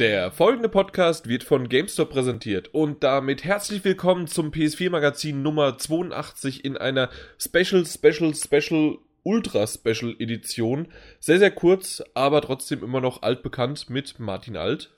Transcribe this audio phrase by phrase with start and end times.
[0.00, 5.76] Der folgende Podcast wird von GameStop präsentiert und damit herzlich willkommen zum PS4 Magazin Nummer
[5.76, 10.88] 82 in einer Special, Special, Special, Ultra Special Edition.
[11.18, 14.96] Sehr, sehr kurz, aber trotzdem immer noch altbekannt mit Martin Alt.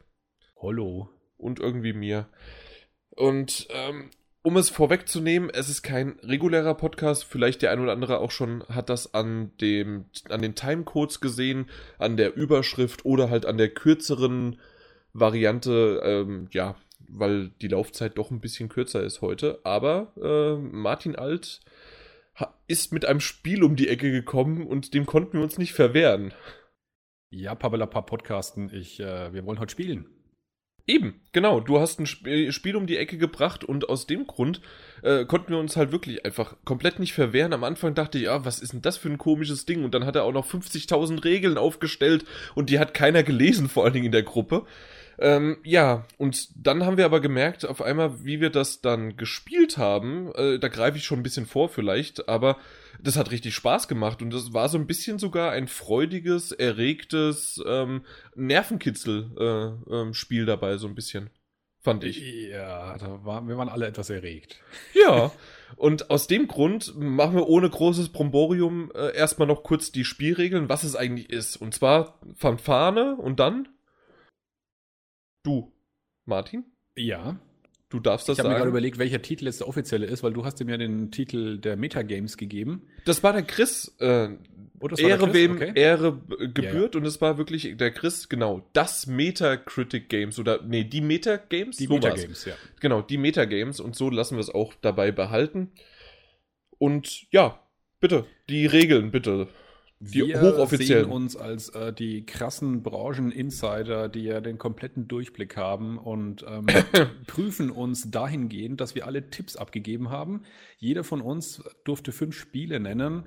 [0.62, 1.10] Hallo.
[1.36, 2.28] Und irgendwie mir.
[3.10, 4.10] Und ähm,
[4.42, 7.24] um es vorwegzunehmen, es ist kein regulärer Podcast.
[7.24, 11.68] Vielleicht der ein oder andere auch schon hat das an dem, an den Timecodes gesehen,
[11.98, 14.60] an der Überschrift oder halt an der kürzeren
[15.12, 16.76] Variante, ähm, ja,
[17.08, 19.60] weil die Laufzeit doch ein bisschen kürzer ist heute.
[19.64, 21.60] Aber äh, Martin Alt
[22.66, 26.32] ist mit einem Spiel um die Ecke gekommen und dem konnten wir uns nicht verwehren.
[27.30, 30.06] Ja, Pavelapa Podcasten, ich, äh, wir wollen heute spielen.
[30.86, 31.60] Eben, genau.
[31.60, 34.60] Du hast ein Spiel um die Ecke gebracht und aus dem Grund
[35.02, 37.52] äh, konnten wir uns halt wirklich einfach komplett nicht verwehren.
[37.52, 39.84] Am Anfang dachte ich, ja, was ist denn das für ein komisches Ding?
[39.84, 42.24] Und dann hat er auch noch 50.000 Regeln aufgestellt
[42.56, 44.66] und die hat keiner gelesen, vor allen Dingen in der Gruppe.
[45.22, 49.78] Ähm, ja, und dann haben wir aber gemerkt, auf einmal, wie wir das dann gespielt
[49.78, 52.56] haben, äh, da greife ich schon ein bisschen vor vielleicht, aber
[53.00, 57.62] das hat richtig Spaß gemacht und das war so ein bisschen sogar ein freudiges, erregtes
[57.64, 61.30] ähm, Nervenkitzel-Spiel äh, äh, dabei, so ein bisschen.
[61.78, 62.20] Fand ich.
[62.50, 64.60] Ja, da war, wir waren alle etwas erregt.
[64.94, 65.30] Ja,
[65.76, 70.68] und aus dem Grund machen wir ohne großes Bromborium äh, erstmal noch kurz die Spielregeln,
[70.68, 71.54] was es eigentlich ist.
[71.56, 73.68] Und zwar Fanfane und dann
[75.42, 75.72] Du,
[76.24, 76.64] Martin?
[76.96, 77.38] Ja.
[77.88, 78.46] Du darfst das ich sagen.
[78.46, 80.68] Ich habe mir gerade überlegt, welcher Titel jetzt der offizielle ist, weil du hast ihm
[80.68, 82.86] ja den Titel der Metagames gegeben.
[83.04, 83.94] Das war der Chris.
[83.98, 84.30] Äh,
[84.80, 85.34] oh, Ehre Chris?
[85.34, 85.72] wem okay.
[85.74, 86.98] Ehre gebührt ja, ja.
[86.98, 91.76] und es war wirklich der Chris, genau, das Metacritic Games oder nee, die Metagames?
[91.76, 92.54] Die so Metagames, ja.
[92.80, 95.72] Genau, die Metagames und so lassen wir es auch dabei behalten.
[96.78, 97.60] Und ja,
[98.00, 99.48] bitte, die Regeln bitte.
[100.04, 101.04] Die wir hochoffiziellen.
[101.04, 106.66] sehen uns als äh, die krassen Branchen-Insider, die ja den kompletten Durchblick haben und ähm,
[107.26, 110.42] prüfen uns dahingehend, dass wir alle Tipps abgegeben haben.
[110.78, 113.24] Jeder von uns durfte fünf Spiele nennen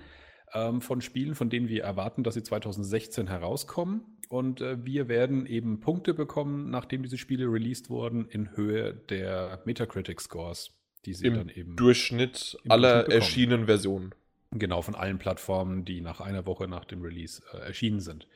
[0.53, 4.01] ähm, von Spielen, von denen wir erwarten, dass sie 2016 herauskommen.
[4.27, 9.61] Und äh, wir werden eben Punkte bekommen, nachdem diese Spiele released wurden, in Höhe der
[9.65, 10.71] Metacritic-Scores,
[11.05, 14.13] die sie Im dann eben Durchschnitt aller erschienenen Versionen.
[14.51, 18.27] Genau, von allen Plattformen, die nach einer Woche nach dem Release äh, erschienen sind.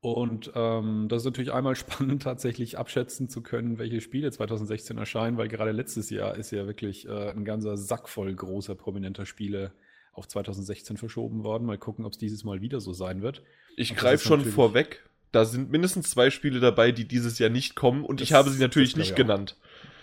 [0.00, 5.36] Und ähm, das ist natürlich einmal spannend, tatsächlich abschätzen zu können, welche Spiele 2016 erscheinen,
[5.36, 9.72] weil gerade letztes Jahr ist ja wirklich äh, ein ganzer Sack voll großer, prominenter Spiele
[10.12, 11.66] auf 2016 verschoben worden.
[11.66, 13.42] Mal gucken, ob es dieses Mal wieder so sein wird.
[13.76, 15.04] Ich greife schon vorweg.
[15.32, 18.48] Da sind mindestens zwei Spiele dabei, die dieses Jahr nicht kommen und das, ich habe
[18.48, 19.56] sie natürlich nicht genannt.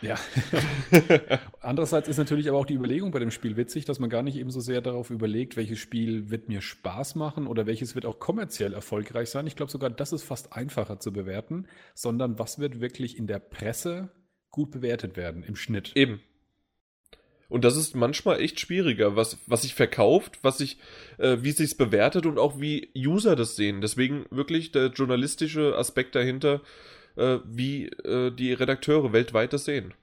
[0.03, 0.19] Ja.
[1.61, 4.35] Andererseits ist natürlich aber auch die Überlegung bei dem Spiel witzig, dass man gar nicht
[4.35, 8.19] eben so sehr darauf überlegt, welches Spiel wird mir Spaß machen oder welches wird auch
[8.19, 9.47] kommerziell erfolgreich sein.
[9.47, 13.39] Ich glaube sogar, das ist fast einfacher zu bewerten, sondern was wird wirklich in der
[13.39, 14.11] Presse
[14.51, 15.93] gut bewertet werden im Schnitt.
[15.95, 16.21] Eben.
[17.49, 20.79] Und das ist manchmal echt schwieriger, was, was sich verkauft, was sich,
[21.19, 23.79] äh, wie sich bewertet und auch wie User das sehen.
[23.79, 26.61] Deswegen wirklich der journalistische Aspekt dahinter
[27.15, 29.93] äh, wie äh, die Redakteure weltweit das sehen.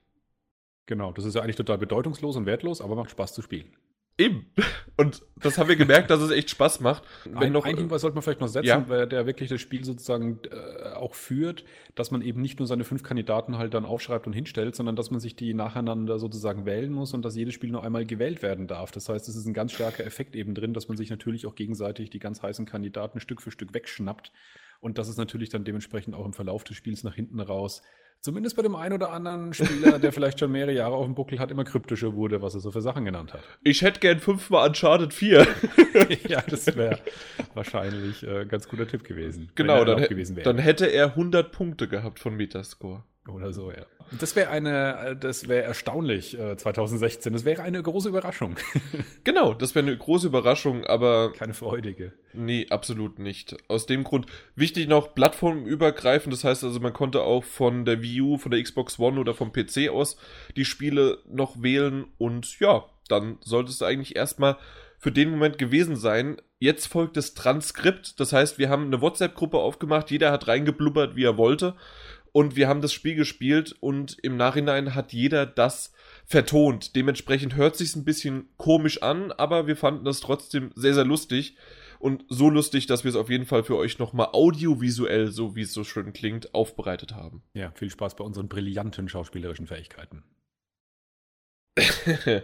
[0.87, 3.77] Genau, das ist ja eigentlich total bedeutungslos und wertlos, aber macht Spaß zu spielen.
[4.21, 4.45] Eben.
[4.99, 7.05] Und das haben wir gemerkt, dass es echt Spaß macht.
[7.25, 8.89] Wenn ein, noch, ein Hinweis sollte man vielleicht noch setzen, ja.
[8.89, 12.85] weil der wirklich das Spiel sozusagen äh, auch führt, dass man eben nicht nur seine
[12.85, 16.93] fünf Kandidaten halt dann aufschreibt und hinstellt, sondern dass man sich die nacheinander sozusagen wählen
[16.93, 18.91] muss und dass jedes Spiel nur einmal gewählt werden darf.
[18.91, 21.55] Das heißt, es ist ein ganz starker Effekt eben drin, dass man sich natürlich auch
[21.55, 24.33] gegenseitig die ganz heißen Kandidaten Stück für Stück wegschnappt
[24.81, 27.83] und das ist natürlich dann dementsprechend auch im Verlauf des Spiels nach hinten raus,
[28.21, 31.39] zumindest bei dem einen oder anderen Spieler, der vielleicht schon mehrere Jahre auf dem Buckel
[31.39, 33.43] hat, immer kryptischer wurde, was er so für Sachen genannt hat.
[33.63, 35.47] Ich hätte gern fünfmal Uncharted 4.
[36.29, 36.99] ja, das wäre
[37.55, 39.51] wahrscheinlich äh, ein ganz guter Tipp gewesen.
[39.55, 43.05] Genau, dann, gewesen dann hätte er 100 Punkte gehabt von Metascore.
[43.33, 43.87] Oder so, ja.
[44.19, 47.33] Das wäre eine, äh, das wäre erstaunlich äh, 2016.
[47.33, 48.57] Das wäre eine große Überraschung.
[49.25, 51.33] genau, das wäre eine große Überraschung, aber.
[51.33, 52.13] Keine freudige.
[52.33, 53.57] Nee, absolut nicht.
[53.69, 54.27] Aus dem Grund,
[54.57, 56.33] wichtig noch, plattformübergreifend.
[56.33, 59.35] Das heißt also, man konnte auch von der Wii U, von der Xbox One oder
[59.35, 60.17] vom PC aus
[60.57, 64.57] die Spiele noch wählen und ja, dann sollte es eigentlich erstmal
[64.99, 66.37] für den Moment gewesen sein.
[66.59, 68.21] Jetzt folgt das Transkript.
[68.21, 70.11] Das heißt, wir haben eine WhatsApp-Gruppe aufgemacht.
[70.11, 71.75] Jeder hat reingeblubbert, wie er wollte.
[72.33, 75.93] Und wir haben das Spiel gespielt und im Nachhinein hat jeder das
[76.25, 76.95] vertont.
[76.95, 81.57] Dementsprechend hört sich ein bisschen komisch an, aber wir fanden das trotzdem sehr, sehr lustig.
[81.99, 85.63] Und so lustig, dass wir es auf jeden Fall für euch nochmal audiovisuell, so wie
[85.63, 87.43] es so schön klingt, aufbereitet haben.
[87.53, 90.23] Ja, viel Spaß bei unseren brillanten schauspielerischen Fähigkeiten.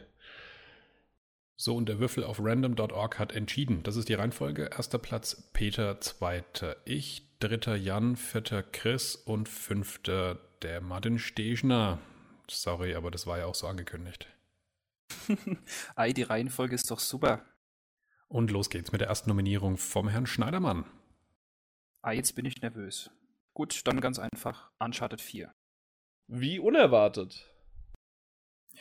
[1.56, 3.82] so, und der Würfel auf random.org hat entschieden.
[3.82, 4.68] Das ist die Reihenfolge.
[4.76, 11.98] Erster Platz Peter, zweiter ich, dritter Jan, vierter Chris und fünfter der Martin Stechner.
[12.48, 14.28] Sorry, aber das war ja auch so angekündigt.
[15.96, 17.44] Ei, die Reihenfolge ist doch super.
[18.28, 20.84] Und los geht's mit der ersten Nominierung vom Herrn Schneidermann.
[22.02, 23.10] Ah, jetzt bin ich nervös.
[23.52, 24.70] Gut, dann ganz einfach.
[24.78, 25.54] Uncharted 4.
[26.28, 27.50] Wie unerwartet.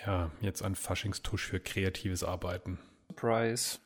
[0.05, 2.79] Ja, jetzt ein Faschingstusch für kreatives Arbeiten.
[3.07, 3.79] Surprise.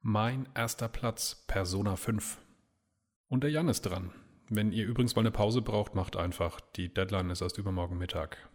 [0.00, 2.38] Mein erster Platz, Persona 5.
[3.34, 4.12] Und der Jan ist dran.
[4.48, 6.60] Wenn ihr übrigens mal eine Pause braucht, macht einfach.
[6.76, 8.48] Die Deadline ist erst übermorgen Mittag.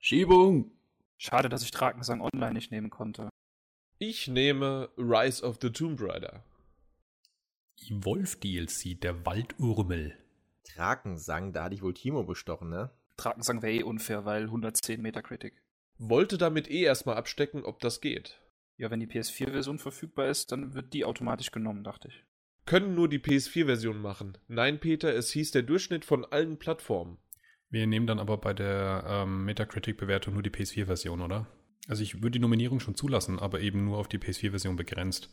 [0.00, 0.70] Schiebung!
[1.16, 3.30] Schade, dass ich Drakensang online nicht nehmen konnte.
[3.96, 6.44] Ich nehme Rise of the Tomb Raider.
[7.88, 10.14] Wolf DLC, der Waldurmel.
[10.74, 12.90] Drakensang, da hatte ich wohl Timo bestochen, ne?
[13.16, 15.54] Drakensang wäre eh unfair, weil 110 Metakritik.
[15.96, 18.42] Wollte damit eh erstmal abstecken, ob das geht.
[18.76, 22.26] Ja, wenn die PS4-Version verfügbar ist, dann wird die automatisch genommen, dachte ich.
[22.68, 24.36] Können nur die PS4-Version machen.
[24.46, 27.16] Nein, Peter, es hieß der Durchschnitt von allen Plattformen.
[27.70, 31.46] Wir nehmen dann aber bei der ähm, Metacritic-Bewertung nur die PS4-Version, oder?
[31.88, 35.30] Also ich würde die Nominierung schon zulassen, aber eben nur auf die PS4-Version begrenzt.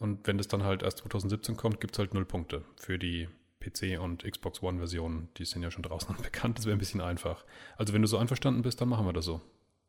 [0.00, 3.28] Und wenn das dann halt erst 2017 kommt, gibt es halt null Punkte für die
[3.62, 5.28] PC- und Xbox One-Versionen.
[5.36, 7.44] Die sind ja schon draußen und bekannt, das wäre ein bisschen einfach.
[7.76, 9.40] Also wenn du so einverstanden bist, dann machen wir das so.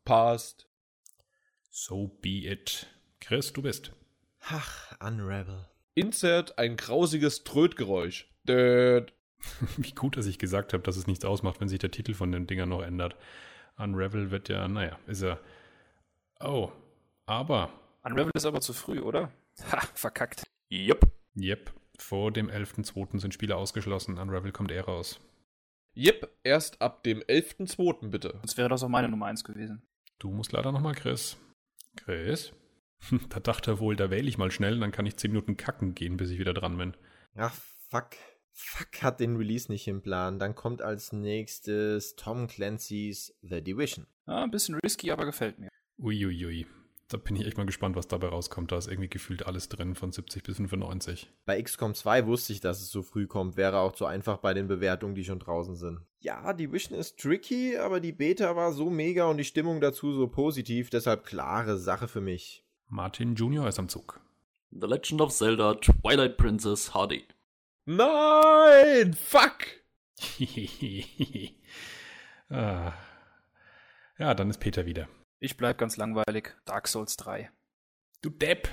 [0.04, 0.68] Passt.
[1.70, 2.86] So be it.
[3.18, 3.90] Chris, du bist.
[4.42, 5.71] Ach, Unravel.
[5.94, 8.30] Insert ein grausiges Trötgeräusch.
[8.44, 9.12] Död.
[9.76, 12.32] Wie gut, dass ich gesagt habe, dass es nichts ausmacht, wenn sich der Titel von
[12.32, 13.16] den Dingern noch ändert.
[13.76, 15.40] Unravel wird ja, naja, ist er
[16.44, 16.72] Oh,
[17.26, 17.70] aber.
[18.02, 19.30] Unravel ist aber zu früh, oder?
[19.70, 20.42] Ha, verkackt.
[20.72, 21.08] Yep.
[21.36, 21.72] Yep.
[21.98, 23.20] Vor dem 11.2.
[23.20, 24.18] sind Spiele ausgeschlossen.
[24.18, 25.20] Unravel kommt eher raus.
[25.96, 28.08] Yep, erst ab dem 11.2.
[28.08, 28.40] bitte.
[28.42, 29.82] Das wäre das auch meine Nummer 1 gewesen.
[30.18, 31.36] Du musst leider nochmal, Chris.
[31.96, 32.52] Chris?
[33.28, 35.94] da dachte er wohl, da wähle ich mal schnell, dann kann ich 10 Minuten kacken
[35.94, 36.94] gehen, bis ich wieder dran bin.
[37.36, 37.54] Ach,
[37.90, 38.10] fuck.
[38.54, 40.38] Fuck hat den Release nicht im Plan.
[40.38, 44.06] Dann kommt als nächstes Tom Clancy's The Division.
[44.26, 45.68] Ah, ein bisschen risky, aber gefällt mir.
[45.98, 46.66] Uiuiui.
[47.08, 48.72] Da bin ich echt mal gespannt, was dabei rauskommt.
[48.72, 51.30] Da ist irgendwie gefühlt alles drin, von 70 bis 95.
[51.44, 53.56] Bei XCOM 2 wusste ich, dass es so früh kommt.
[53.56, 56.00] Wäre auch zu einfach bei den Bewertungen, die schon draußen sind.
[56.20, 60.12] Ja, die Vision ist tricky, aber die Beta war so mega und die Stimmung dazu
[60.12, 60.88] so positiv.
[60.88, 62.64] Deshalb klare Sache für mich.
[62.92, 64.20] Martin Junior ist am Zug.
[64.70, 67.24] The Legend of Zelda Twilight Princess HD.
[67.86, 69.14] Nein!
[69.14, 69.66] Fuck!
[72.50, 72.92] ah.
[74.18, 75.08] Ja, dann ist Peter wieder.
[75.38, 76.54] Ich bleib ganz langweilig.
[76.66, 77.50] Dark Souls 3.
[78.20, 78.68] Du Depp!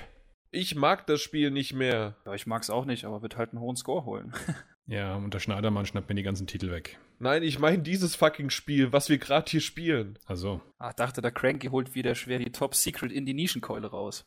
[0.50, 2.16] Ich mag das Spiel nicht mehr.
[2.26, 4.34] Ja, ich mag's auch nicht, aber wird halt einen hohen Score holen.
[4.90, 6.98] ja, und der Schneidermann schnappt mir die ganzen Titel weg.
[7.20, 10.18] Nein, ich meine dieses fucking Spiel, was wir gerade hier spielen.
[10.26, 10.60] Also.
[10.78, 14.24] Ach, dachte, der Cranky holt wieder schwer die Top Secret in die Nischenkeule raus.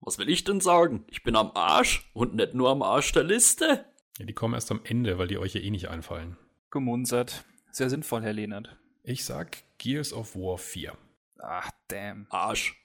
[0.00, 1.04] Was will ich denn sagen?
[1.08, 3.86] Ich bin am Arsch und nicht nur am Arsch der Liste.
[4.18, 6.36] Ja, die kommen erst am Ende, weil die euch ja eh nicht einfallen.
[6.70, 7.44] Gemunzert.
[7.72, 8.78] Sehr sinnvoll, Herr Lehnert.
[9.02, 10.96] Ich sag Gears of War 4.
[11.40, 12.26] Ach, damn.
[12.30, 12.80] Arsch.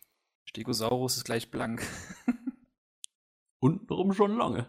[0.45, 1.86] Stegosaurus ist gleich blank.
[3.59, 4.68] Untenrum schon lange.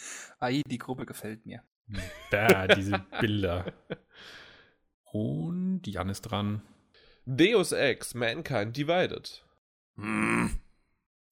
[0.38, 1.62] Ai, die Gruppe gefällt mir.
[2.30, 3.72] Da, diese Bilder.
[5.12, 6.62] Und Jan ist dran.
[7.24, 9.44] Deus Ex, Mankind Divided.
[9.96, 10.60] Hm.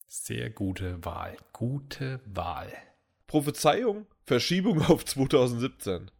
[0.07, 1.37] Sehr gute Wahl.
[1.53, 2.73] Gute Wahl.
[3.27, 6.11] Prophezeiung, Verschiebung auf 2017.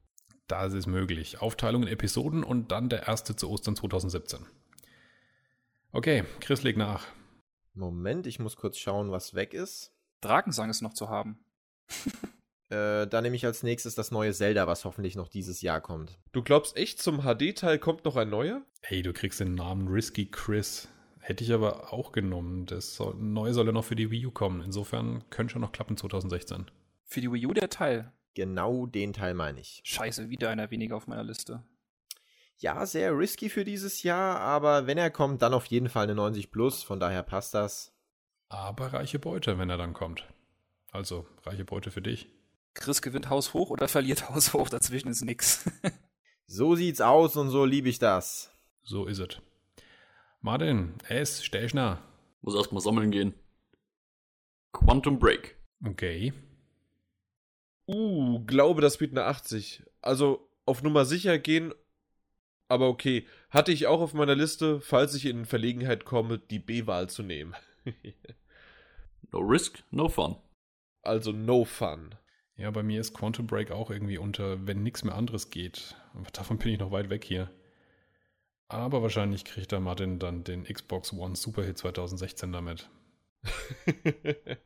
[0.49, 1.41] Das ist möglich.
[1.41, 4.47] Aufteilung in Episoden und dann der erste zu Ostern 2017.
[5.93, 7.07] Okay, Chris legt nach.
[7.75, 9.93] Moment, ich muss kurz schauen, was weg ist.
[10.21, 11.39] Drakensang ist noch zu haben.
[12.71, 16.19] äh, dann nehme ich als nächstes das neue Zelda, was hoffentlich noch dieses Jahr kommt.
[16.33, 18.63] Du glaubst echt, zum HD-Teil kommt noch ein neuer?
[18.83, 20.89] Hey, du kriegst den Namen Risky Chris.
[21.21, 22.67] Hätte ich aber auch genommen.
[22.67, 24.63] Das soll, neu soll ja noch für die Wii U kommen.
[24.63, 26.71] Insofern könnte schon noch klappen 2016.
[27.05, 28.13] Für die Wii U der Teil?
[28.35, 29.81] Genau den Teil meine ich.
[29.85, 31.65] Scheiße, wieder einer weniger auf meiner Liste
[32.59, 36.15] ja, sehr risky für dieses Jahr, aber wenn er kommt, dann auf jeden Fall eine
[36.15, 37.93] 90 plus, von daher passt das.
[38.49, 40.27] Aber reiche Beute, wenn er dann kommt.
[40.93, 42.29] Also, reiche Beute für dich.
[42.77, 45.71] Chris gewinnt Haus hoch oder verliert Haus hoch, dazwischen ist nix.
[46.47, 48.53] so sieht's aus und so liebe ich das.
[48.83, 49.41] So ist es.
[50.41, 52.03] Martin, S, Stechner.
[52.43, 53.35] Muss erstmal sammeln gehen.
[54.73, 55.57] Quantum Break.
[55.85, 56.33] Okay.
[57.89, 59.83] Uh, glaube, das wird eine 80.
[60.03, 61.73] Also auf Nummer sicher gehen
[62.69, 67.09] aber okay, hatte ich auch auf meiner Liste, falls ich in Verlegenheit komme, die B-Wahl
[67.09, 67.55] zu nehmen.
[69.33, 70.37] no risk, no fun.
[71.03, 72.15] Also no fun.
[72.57, 75.95] Ja, bei mir ist Quantum Break auch irgendwie unter, wenn nichts mehr anderes geht.
[76.33, 77.51] Davon bin ich noch weit weg hier.
[78.69, 82.89] Aber wahrscheinlich kriegt da Martin dann den Xbox One Superhit 2016 damit.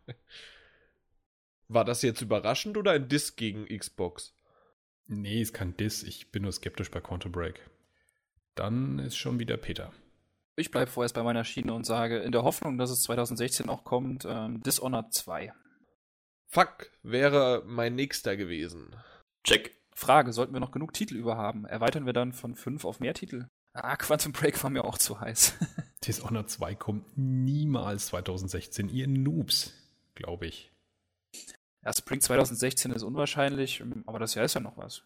[1.68, 4.34] War das jetzt überraschend oder ein Diss gegen Xbox?
[5.06, 6.02] Nee, ist kein Diss.
[6.02, 7.68] Ich bin nur skeptisch bei Quantum Break.
[8.54, 9.92] Dann ist schon wieder Peter.
[10.56, 13.84] Ich bleibe vorerst bei meiner Schiene und sage, in der Hoffnung, dass es 2016 auch
[13.84, 15.52] kommt, ähm, Dishonored 2.
[16.52, 18.96] Fuck, wäre mein nächster gewesen.
[19.44, 19.76] Check.
[19.94, 21.64] Frage, sollten wir noch genug Titel überhaben?
[21.64, 23.46] Erweitern wir dann von fünf auf mehr Titel?
[23.72, 25.54] Ah, Quantum Break war mir auch zu heiß.
[26.04, 29.74] Dishonored 2 kommt niemals 2016, ihr Noobs,
[30.16, 30.72] glaube ich.
[31.84, 35.04] Ja, Spring 2016 ist unwahrscheinlich, aber das Jahr ist ja noch was.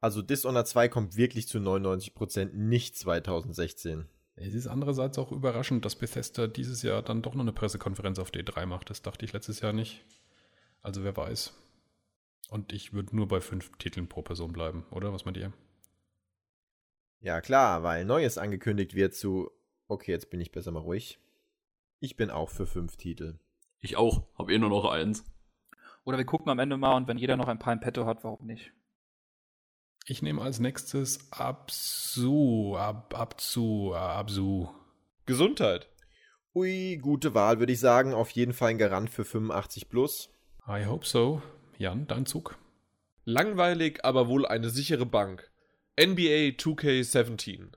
[0.00, 4.08] Also Dishonored 2 kommt wirklich zu 99% nicht 2016.
[4.36, 8.30] Es ist andererseits auch überraschend, dass Bethesda dieses Jahr dann doch noch eine Pressekonferenz auf
[8.30, 8.88] D3 macht.
[8.88, 10.02] Das dachte ich letztes Jahr nicht.
[10.82, 11.54] Also wer weiß.
[12.50, 15.12] Und ich würde nur bei fünf Titeln pro Person bleiben, oder?
[15.12, 15.52] Was meint ihr?
[17.20, 19.50] Ja, klar, weil Neues angekündigt wird zu.
[19.86, 21.18] Okay, jetzt bin ich besser mal ruhig.
[22.00, 23.38] Ich bin auch für fünf Titel.
[23.80, 24.26] Ich auch.
[24.38, 25.24] Hab eh nur noch eins.
[26.04, 28.24] Oder wir gucken am Ende mal und wenn jeder noch ein paar im Petto hat,
[28.24, 28.72] warum nicht?
[30.06, 34.68] Ich nehme als nächstes Absu, Ab, Abzu, Absu.
[35.26, 35.90] Gesundheit.
[36.54, 38.14] Ui, gute Wahl, würde ich sagen.
[38.14, 40.30] Auf jeden Fall ein Garant für 85 plus.
[40.68, 41.40] I hope so.
[41.78, 42.58] Jan, dein Zug.
[43.24, 45.50] Langweilig, aber wohl eine sichere Bank.
[45.98, 47.72] NBA 2K17.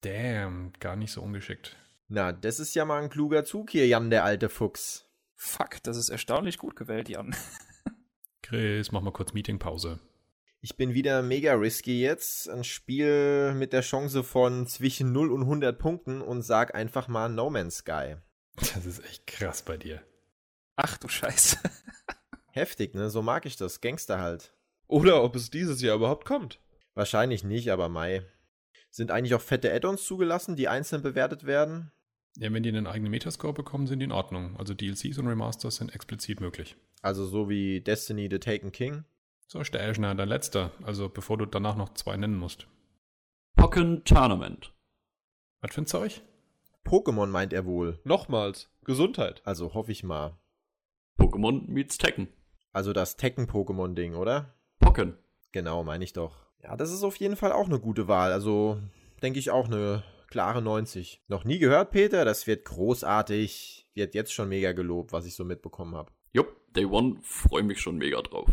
[0.00, 1.76] Damn, gar nicht so ungeschickt.
[2.08, 5.06] Na, das ist ja mal ein kluger Zug hier, Jan, der alte Fuchs.
[5.36, 7.36] Fuck, das ist erstaunlich gut gewählt, Jan.
[8.42, 10.00] Chris, mach mal kurz Meetingpause.
[10.62, 12.48] Ich bin wieder mega risky jetzt.
[12.48, 17.28] Ein Spiel mit der Chance von zwischen 0 und 100 Punkten und sag einfach mal
[17.28, 18.16] No Man's Sky.
[18.56, 20.02] Das ist echt krass bei dir.
[20.76, 21.58] Ach du Scheiße.
[22.52, 23.10] Heftig, ne?
[23.10, 23.80] So mag ich das.
[23.80, 24.52] Gangster halt.
[24.86, 26.58] Oder ob es dieses Jahr überhaupt kommt.
[26.94, 28.26] Wahrscheinlich nicht, aber Mai.
[28.90, 31.92] Sind eigentlich auch fette Add-ons zugelassen, die einzeln bewertet werden?
[32.36, 34.56] Ja, wenn die einen eigenen Metascore bekommen, sind die in Ordnung.
[34.56, 36.76] Also DLCs und Remasters sind explizit möglich.
[37.02, 39.04] Also so wie Destiny The Taken King?
[39.46, 40.70] So, Stäschner, der letzte.
[40.82, 42.66] Also bevor du danach noch zwei nennen musst.
[43.56, 44.72] Pokken Tournament.
[45.60, 46.22] Was für ein Zeug?
[46.84, 48.00] Pokémon meint er wohl.
[48.04, 48.70] Nochmals.
[48.84, 49.42] Gesundheit.
[49.44, 50.38] Also hoffe ich mal.
[51.18, 52.28] Pokémon meets Tekken.
[52.72, 54.54] Also das Tekken-Pokémon-Ding, oder?
[54.78, 55.16] Pokken.
[55.52, 56.36] Genau, meine ich doch.
[56.62, 58.32] Ja, das ist auf jeden Fall auch eine gute Wahl.
[58.32, 58.80] Also
[59.22, 61.24] denke ich auch eine klare 90.
[61.28, 62.24] Noch nie gehört, Peter?
[62.24, 63.88] Das wird großartig.
[63.94, 66.12] Wird jetzt schon mega gelobt, was ich so mitbekommen habe.
[66.32, 68.48] Jupp, Day One, freue mich schon mega drauf.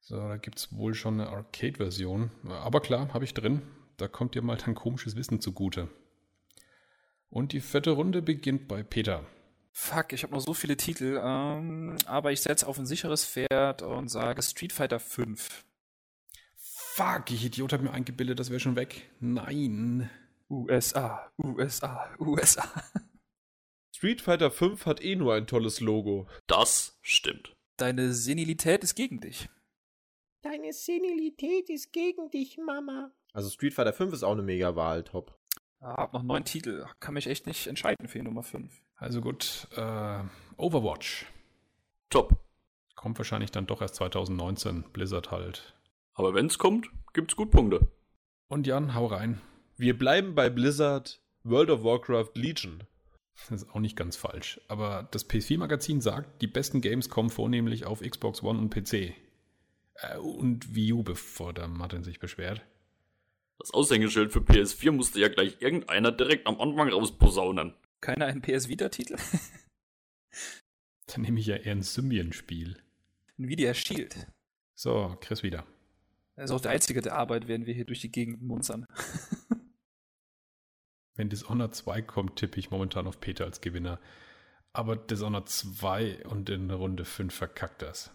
[0.00, 2.30] So, da gibt es wohl schon eine Arcade-Version.
[2.48, 3.62] Aber klar, habe ich drin.
[3.98, 5.88] Da kommt dir mal dein komisches Wissen zugute.
[7.30, 9.26] Und die vierte Runde beginnt bei Peter.
[9.80, 13.80] Fuck, ich habe noch so viele Titel, ähm, aber ich setze auf ein sicheres Pferd
[13.80, 15.64] und sage Street Fighter 5.
[16.56, 19.08] Fuck, ich Idiot habe mir eingebildet, das wäre schon weg.
[19.20, 20.10] Nein.
[20.50, 22.68] USA, USA, USA.
[23.94, 26.26] Street Fighter 5 hat eh nur ein tolles Logo.
[26.48, 27.54] Das stimmt.
[27.76, 29.48] Deine Senilität ist gegen dich.
[30.42, 33.12] Deine Senilität ist gegen dich, Mama.
[33.32, 35.38] Also Street Fighter 5 ist auch eine mega Wahl, top.
[35.80, 36.84] Ah, hab noch neun Titel.
[36.98, 38.82] Kann mich echt nicht entscheiden für die Nummer 5.
[38.98, 40.20] Also gut, äh,
[40.56, 41.26] Overwatch.
[42.10, 42.36] Top.
[42.96, 44.84] Kommt wahrscheinlich dann doch erst 2019.
[44.92, 45.74] Blizzard halt.
[46.14, 47.86] Aber wenn's kommt, gibt's gut Punkte.
[48.48, 49.40] Und Jan, hau rein.
[49.76, 52.82] Wir bleiben bei Blizzard World of Warcraft Legion.
[53.36, 54.60] Das ist auch nicht ganz falsch.
[54.66, 59.14] Aber das PS4-Magazin sagt, die besten Games kommen vornehmlich auf Xbox One und PC.
[59.94, 62.62] Äh, und Wii U, bevor der Martin sich beschwert.
[63.58, 67.74] Das Aushängeschild für PS4 musste ja gleich irgendeiner direkt am Anfang rausposaunen.
[68.00, 69.16] Keiner ein PS Vita-Titel?
[71.06, 72.80] Dann nehme ich ja eher ein Symbian-Spiel.
[73.38, 74.26] Nvidia Shield.
[74.74, 75.66] So, Chris wieder.
[76.36, 78.86] Das ist auch der einzige der Arbeit, werden wir hier durch die Gegend munzern.
[81.14, 84.00] Wenn Dishonored 2 kommt, tippe ich momentan auf Peter als Gewinner.
[84.72, 88.12] Aber Dishonored 2 und in Runde 5 verkackt das.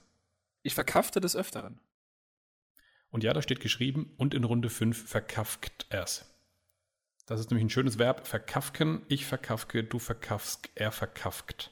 [0.61, 1.81] Ich verkaffte des Öfteren.
[3.09, 6.32] Und ja, da steht geschrieben, und in Runde 5 verkafkt er's.
[7.25, 8.27] Das ist nämlich ein schönes Verb.
[8.27, 11.71] Verkafken, ich verkafke, du verkaffst, er verkafkt.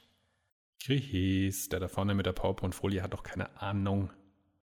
[0.82, 4.10] Chris, der da vorne mit der PowerPoint-Folie hat doch keine Ahnung.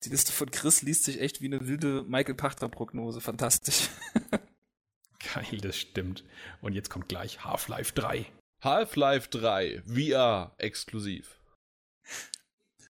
[0.04, 3.20] Die Liste von Chris liest sich echt wie eine wilde Michael Pachter-Prognose.
[3.20, 3.88] Fantastisch.
[5.34, 6.24] Geil, das stimmt.
[6.60, 8.26] Und jetzt kommt gleich Half-Life 3.
[8.62, 11.40] Half-Life 3 VR exklusiv.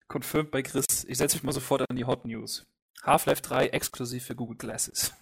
[0.08, 1.04] Confirmed bei Chris.
[1.06, 2.64] Ich setze mich mal sofort an die Hot News.
[3.02, 5.14] Half-Life 3 exklusiv für Google Glasses.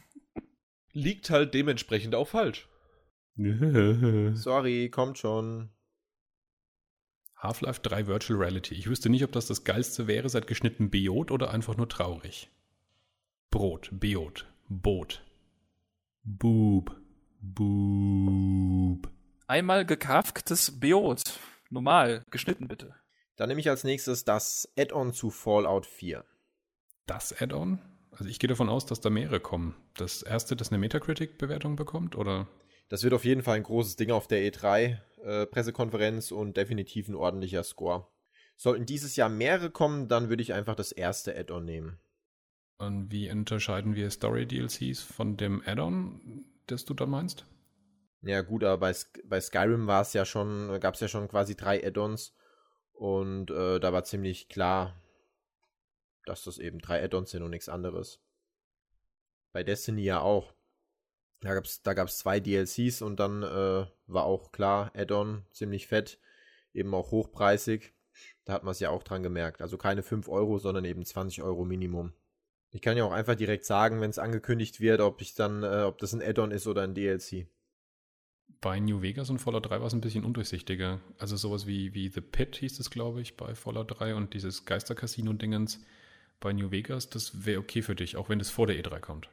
[0.95, 2.69] Liegt halt dementsprechend auch falsch.
[3.37, 5.71] Sorry, kommt schon.
[7.37, 8.75] Half-Life 3 Virtual Reality.
[8.75, 12.49] Ich wüsste nicht, ob das das geilste wäre seit geschnitten Biot oder einfach nur traurig.
[13.51, 15.23] Brot, Biot, Boot.
[16.23, 16.97] Boob,
[17.41, 19.11] Boob.
[19.47, 21.23] Einmal gekafktes Biot.
[21.69, 22.95] Normal, geschnitten bitte.
[23.37, 26.25] Dann nehme ich als nächstes das Add-on zu Fallout 4.
[27.07, 27.79] Das Add-on?
[28.17, 29.75] Also ich gehe davon aus, dass da mehrere kommen.
[29.97, 32.47] Das erste, das eine Metacritic-Bewertung bekommt, oder?
[32.89, 37.15] Das wird auf jeden Fall ein großes Ding auf der E3-Pressekonferenz äh, und definitiv ein
[37.15, 38.07] ordentlicher Score.
[38.57, 41.99] Sollten dieses Jahr mehrere kommen, dann würde ich einfach das erste Add-on nehmen.
[42.79, 47.47] Und wie unterscheiden wir Story-DLCs von dem Add-on, das du dann meinst?
[48.23, 48.95] Ja, gut, aber bei,
[49.25, 52.35] bei Skyrim war es ja schon, gab es ja schon quasi drei Add-ons
[52.93, 54.95] und äh, da war ziemlich klar,
[56.27, 58.21] dass das eben drei Add-ons sind und nichts anderes.
[59.53, 60.55] Bei Destiny ja auch.
[61.41, 65.87] Da gab es da gab's zwei DLCs und dann äh, war auch klar, Add-on, ziemlich
[65.87, 66.19] fett,
[66.73, 67.95] eben auch hochpreisig.
[68.45, 69.63] Da hat man es ja auch dran gemerkt.
[69.63, 72.13] Also keine 5 Euro, sondern eben 20 Euro Minimum.
[72.71, 75.83] Ich kann ja auch einfach direkt sagen, wenn es angekündigt wird, ob ich dann, äh,
[75.83, 77.47] ob das ein Add-on ist oder ein DLC.
[78.61, 81.01] Bei New Vegas und Fallout 3 war es ein bisschen undurchsichtiger.
[81.19, 84.65] Also sowas wie, wie The Pit hieß es, glaube ich, bei Fallout 3 und dieses
[84.65, 85.81] Geistercasino-Dingens
[86.41, 89.31] bei New Vegas, das wäre okay für dich, auch wenn es vor der E3 kommt.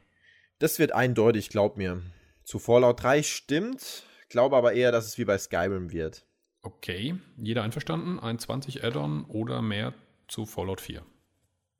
[0.58, 2.02] Das wird eindeutig, glaub mir.
[2.44, 6.24] Zu Fallout 3 stimmt, glaube aber eher, dass es wie bei Skyrim wird.
[6.62, 8.20] Okay, jeder einverstanden?
[8.20, 9.94] Ein 20 Add-on oder mehr
[10.28, 11.04] zu Fallout 4.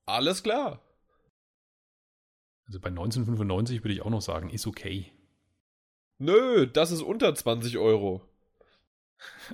[0.06, 0.82] Alles klar.
[2.66, 5.12] Also bei 1995 würde ich auch noch sagen, ist okay.
[6.18, 8.22] Nö, das ist unter 20 Euro.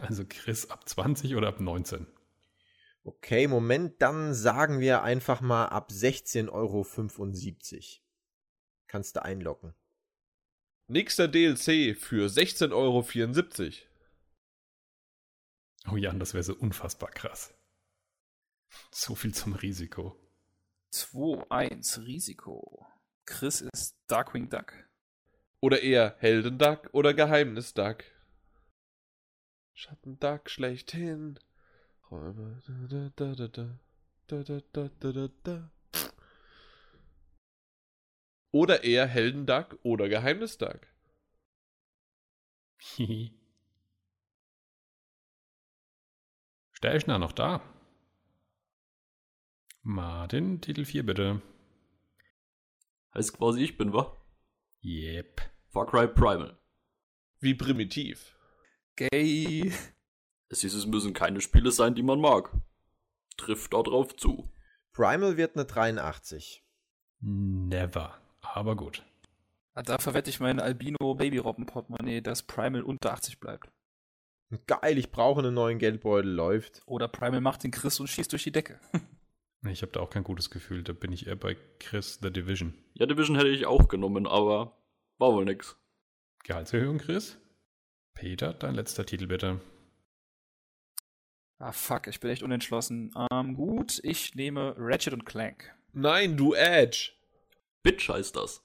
[0.01, 2.07] Also Chris ab 20 oder ab 19?
[3.05, 6.87] Okay, Moment, dann sagen wir einfach mal ab 16,75 Euro.
[8.87, 9.75] Kannst du einloggen.
[10.89, 13.05] Nächster DLC für 16,74 Euro.
[15.91, 17.55] Oh Jan, das wäre so unfassbar krass.
[18.91, 20.19] So viel zum Risiko.
[20.93, 22.87] 2-1 Risiko.
[23.27, 24.73] Chris ist Darkwing Duck.
[25.61, 28.05] Oder eher Heldenduck oder Geheimnisduck.
[29.75, 31.39] Schattenduck schlechthin.
[38.51, 40.87] Oder eher Heldenduck oder Geheimnisduck.
[46.73, 47.61] Stellschner noch da?
[49.83, 51.43] Martin, Titel 4 bitte.
[53.15, 54.17] Heißt quasi ich bin, wa?
[54.83, 55.43] Yep.
[55.71, 56.59] Far Cry Primal.
[57.41, 58.37] Wie primitiv.
[58.97, 59.73] Gay.
[60.49, 62.51] Es hieß, es müssen keine Spiele sein, die man mag.
[63.37, 64.51] Trifft da drauf zu.
[64.93, 66.65] Primal wird eine 83.
[67.21, 68.19] Never.
[68.41, 69.05] Aber gut.
[69.75, 73.71] Ah, da verwette ich mein Albino Baby Robben Portemonnaie, dass Primal unter 80 bleibt.
[74.67, 76.83] Geil, ich brauche einen neuen Geldbeutel, läuft.
[76.87, 78.81] Oder Primal macht den Chris und schießt durch die Decke.
[79.67, 80.85] Ich habe da auch kein gutes Gefühl.
[80.85, 82.75] Da bin ich eher bei Chris The Division.
[82.95, 84.79] Ja, Division hätte ich auch genommen, aber
[85.19, 85.77] war wohl nix.
[86.45, 87.39] Gehaltserhöhung, Chris?
[88.15, 89.61] Peter, dein letzter Titel bitte.
[91.59, 93.13] Ah, fuck, ich bin echt unentschlossen.
[93.33, 95.75] Ähm, gut, ich nehme Ratchet und Clank.
[95.93, 97.13] Nein, du Edge.
[97.83, 98.63] Bitch heißt das.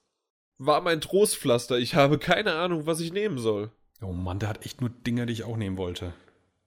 [0.60, 1.80] War mein Trostpflaster.
[1.80, 3.72] Ich habe keine Ahnung, was ich nehmen soll.
[4.02, 6.14] Oh Mann, der hat echt nur Dinge, die ich auch nehmen wollte.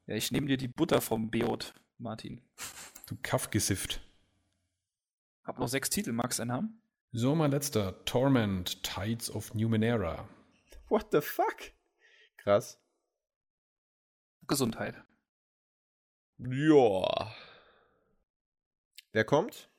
[0.06, 2.42] Ja, ich nehme dir die Butter vom Beot, Martin.
[3.06, 4.00] Du Kaffgesift.
[5.44, 6.82] Hab noch sechs Titel, magst du einen haben?
[7.12, 8.04] So, mein letzter.
[8.04, 10.28] Torment, Tides of Numenera.
[10.88, 11.72] What the fuck?
[12.36, 12.80] Krass.
[14.48, 15.05] Gesundheit.
[16.38, 17.32] Ja.
[19.12, 19.70] Wer kommt?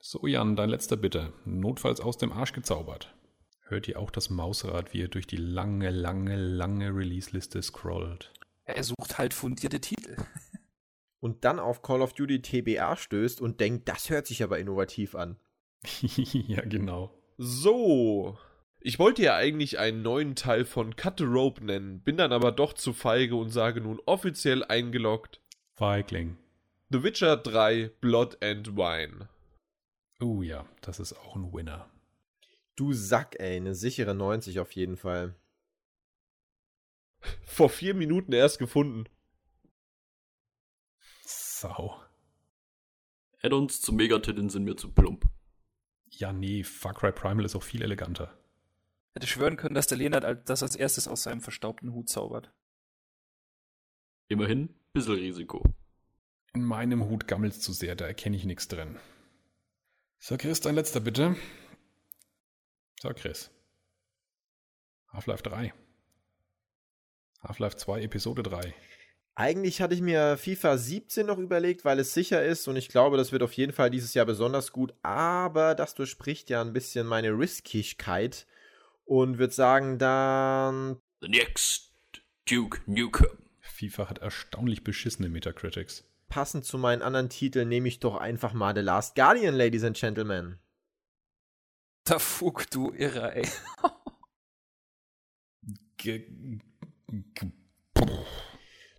[0.00, 1.32] So, Jan, dein letzter bitte.
[1.44, 3.14] Notfalls aus dem Arsch gezaubert.
[3.60, 8.32] Hört ihr auch das Mausrad, wie er durch die lange, lange, lange Release-Liste scrollt?
[8.64, 10.16] Er sucht halt fundierte Titel.
[11.20, 15.14] Und dann auf Call of Duty TBA stößt und denkt, das hört sich aber innovativ
[15.14, 15.36] an.
[16.00, 17.14] ja, genau.
[17.38, 18.36] So.
[18.80, 22.50] Ich wollte ja eigentlich einen neuen Teil von Cut the Rope nennen, bin dann aber
[22.50, 25.41] doch zu feige und sage nun offiziell eingeloggt
[25.82, 26.36] Feigling.
[26.90, 29.28] The Witcher 3 Blood and Wine.
[30.20, 31.90] Oh ja, das ist auch ein Winner.
[32.76, 35.34] Du Sack, ey, eine sichere 90 auf jeden Fall.
[37.46, 39.08] Vor vier Minuten erst gefunden.
[41.24, 42.00] Sau.
[43.42, 45.28] Add-ons zu Megatiteln sind mir zu plump.
[46.10, 48.32] Ja, nee, Far Cry Primal ist auch viel eleganter.
[49.14, 52.54] Hätte schwören können, dass der Leonard das als erstes aus seinem verstaubten Hut zaubert.
[54.28, 55.62] Immerhin, bisschen Risiko.
[56.54, 58.98] In meinem Hut gammelt's zu sehr, da erkenne ich nichts drin.
[60.18, 61.36] So, Chris, dein letzter bitte.
[63.00, 63.50] So, Chris.
[65.08, 65.72] Half-Life 3.
[67.42, 68.74] Half-Life 2, Episode 3.
[69.34, 73.16] Eigentlich hatte ich mir FIFA 17 noch überlegt, weil es sicher ist und ich glaube,
[73.16, 77.06] das wird auf jeden Fall dieses Jahr besonders gut, aber das durchspricht ja ein bisschen
[77.06, 78.46] meine Riskigkeit
[79.04, 81.00] und würde sagen, dann.
[81.22, 81.92] The next
[82.46, 83.41] Duke Nukem.
[83.88, 86.04] FIFA hat erstaunlich beschissene Metacritics.
[86.28, 89.96] passend zu meinen anderen Titeln nehme ich doch einfach mal The Last Guardian, Ladies and
[89.96, 90.58] Gentlemen.
[92.04, 93.46] Da Fug, du Irrer, ey.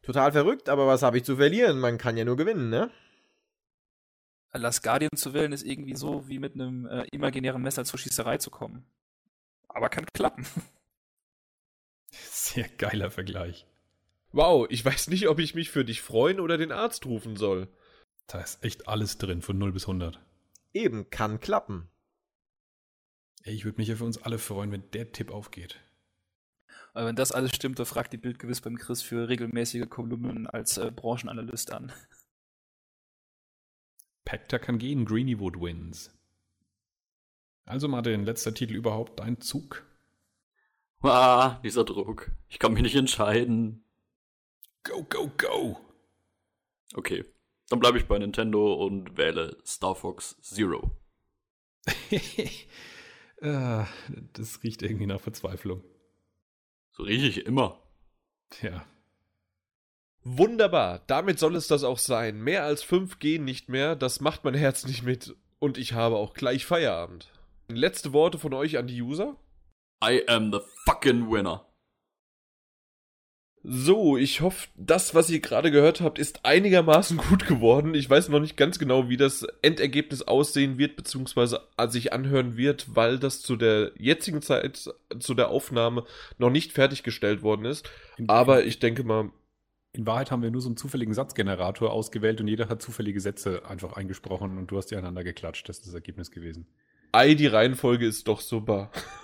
[0.04, 1.80] Total verrückt, aber was habe ich zu verlieren?
[1.80, 2.92] Man kann ja nur gewinnen, ne?
[4.52, 8.38] Last Guardian zu wählen ist irgendwie so, wie mit einem äh, imaginären Messer zur Schießerei
[8.38, 8.86] zu kommen.
[9.68, 10.46] Aber kann klappen.
[12.12, 13.66] Sehr geiler Vergleich.
[14.34, 17.68] Wow, ich weiß nicht, ob ich mich für dich freuen oder den Arzt rufen soll.
[18.26, 20.20] Da ist echt alles drin, von 0 bis 100.
[20.74, 21.88] Eben, kann klappen.
[23.44, 25.80] Ey, ich würde mich ja für uns alle freuen, wenn der Tipp aufgeht.
[26.94, 30.48] Aber wenn das alles stimmt, dann fragt die Bild gewiss beim Chris für regelmäßige Kolumnen
[30.48, 31.92] als äh, Branchenanalyst an.
[34.26, 36.12] Pector kann gehen, Greenywood wins.
[37.66, 39.86] Also Martin, letzter Titel überhaupt, dein Zug?
[41.02, 42.32] Ah, dieser Druck.
[42.50, 43.83] Ich kann mich nicht entscheiden.
[44.84, 45.80] Go, go, go!
[46.96, 47.26] Okay,
[47.70, 50.92] dann bleibe ich bei Nintendo und wähle Star Fox Zero.
[53.42, 53.88] Ah,
[54.32, 55.84] das riecht irgendwie nach Verzweiflung.
[56.92, 57.78] So rieche ich immer.
[58.62, 58.86] Ja.
[60.24, 62.40] Wunderbar, damit soll es das auch sein.
[62.40, 65.36] Mehr als 5 gehen nicht mehr, das macht mein Herz nicht mit.
[65.60, 67.34] Und ich habe auch gleich Feierabend.
[67.68, 69.36] Letzte Worte von euch an die User?
[70.02, 71.66] I am the fucking winner.
[73.66, 77.96] So, ich hoffe, das, was ihr gerade gehört habt, ist einigermaßen gut geworden.
[77.96, 82.94] Ich weiß noch nicht ganz genau, wie das Endergebnis aussehen wird, beziehungsweise sich anhören wird,
[82.94, 86.04] weil das zu der jetzigen Zeit, zu der Aufnahme,
[86.38, 87.90] noch nicht fertiggestellt worden ist.
[88.28, 89.32] Aber ich denke mal.
[89.96, 93.62] In Wahrheit haben wir nur so einen zufälligen Satzgenerator ausgewählt und jeder hat zufällige Sätze
[93.70, 95.70] einfach eingesprochen und du hast die aneinander geklatscht.
[95.70, 96.66] Das ist das Ergebnis gewesen.
[97.12, 98.90] Ei, die Reihenfolge ist doch super.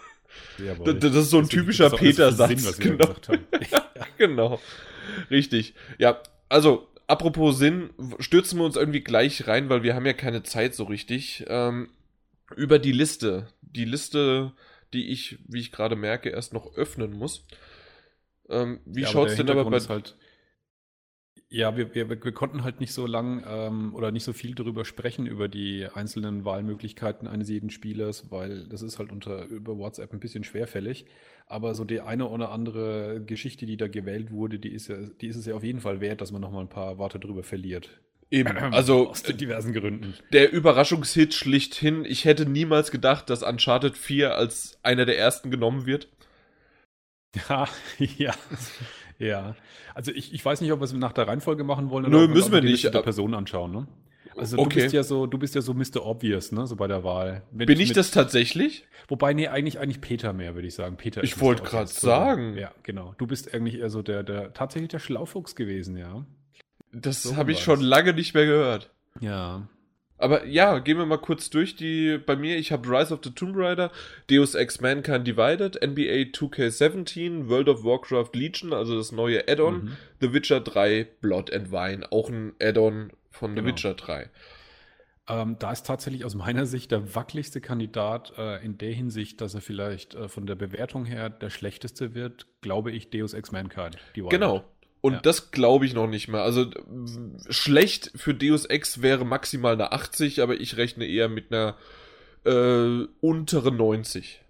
[0.57, 0.93] Jawohl.
[0.93, 2.77] Das, das ist so ein typischer es Peter-Satz.
[2.77, 3.15] Genau.
[3.71, 3.87] ja,
[4.17, 4.59] genau.
[5.29, 5.73] Richtig.
[5.97, 7.89] Ja, also, apropos Sinn,
[8.19, 11.45] stürzen wir uns irgendwie gleich rein, weil wir haben ja keine Zeit so richtig.
[11.47, 11.89] Ähm,
[12.55, 13.47] über die Liste.
[13.61, 14.53] Die Liste,
[14.93, 17.45] die ich, wie ich gerade merke, erst noch öffnen muss.
[18.49, 19.77] Ähm, wie Ja, schaut's der denn aber bei.
[19.77, 20.15] ist halt,
[21.51, 24.85] ja, wir, wir, wir konnten halt nicht so lang ähm, oder nicht so viel darüber
[24.85, 30.13] sprechen, über die einzelnen Wahlmöglichkeiten eines jeden Spielers, weil das ist halt unter über WhatsApp
[30.13, 31.05] ein bisschen schwerfällig.
[31.47, 35.27] Aber so die eine oder andere Geschichte, die da gewählt wurde, die ist ja, die
[35.27, 37.41] ist es ja auf jeden Fall wert, dass man noch mal ein paar Worte drüber
[37.41, 37.99] verliert.
[38.29, 40.13] Eben, also Aus diversen Gründen.
[40.31, 42.05] der Überraschungshit schlichthin.
[42.05, 46.09] Ich hätte niemals gedacht, dass Uncharted 4 als einer der ersten genommen wird.
[47.47, 47.67] Ja,
[47.99, 48.33] ja.
[49.19, 49.55] Ja,
[49.93, 52.29] also ich, ich weiß nicht, ob wir es nach der Reihenfolge machen wollen Nö, ob
[52.31, 53.87] müssen wir die nicht, der Person anschauen, ne?
[54.37, 54.69] Also Okay.
[54.69, 56.05] du bist ja so, du bist ja so Mr.
[56.05, 57.43] Obvious, ne, so bei der Wahl.
[57.51, 58.85] Wenn Bin ich mit- das tatsächlich?
[59.09, 60.95] Wobei, nee, eigentlich, eigentlich Peter mehr, würde ich sagen.
[60.95, 62.07] Peter Ich wollte so.
[62.07, 62.55] sagen.
[62.57, 63.13] Ja, genau.
[63.17, 66.25] Du bist eigentlich eher so der, der, tatsächlich der Schlaufuchs gewesen, ja.
[66.93, 68.91] Das So habe ich schon lange nicht mehr gehört.
[69.19, 69.67] Ja.
[70.19, 72.17] Aber ja, gehen wir mal kurz durch die.
[72.17, 73.89] Bei mir, ich habe Rise of the Tomb Raider,
[74.29, 79.97] Deus Ex Mankind Divided, NBA 2K17, World of Warcraft Legion, also das neue Add-on, Mhm.
[80.19, 83.67] The Witcher 3, Blood and Wine, auch ein Add-on von The Genau.
[83.69, 84.29] Witcher 3.
[85.29, 89.53] Ähm, da ist tatsächlich aus meiner Sicht der wackeligste Kandidat äh, in der Hinsicht, dass
[89.53, 93.95] er vielleicht äh, von der Bewertung her der schlechteste wird, glaube ich, Deus Ex Mankind.
[94.15, 94.31] Divided.
[94.31, 94.63] Genau.
[95.01, 95.19] Und Ja.
[95.21, 96.41] das glaube ich noch nicht mehr.
[96.41, 96.69] Also
[97.49, 101.75] schlecht für Deus Ex wäre maximal eine 80, aber ich rechne eher mit einer
[102.45, 104.41] äh, unteren 90.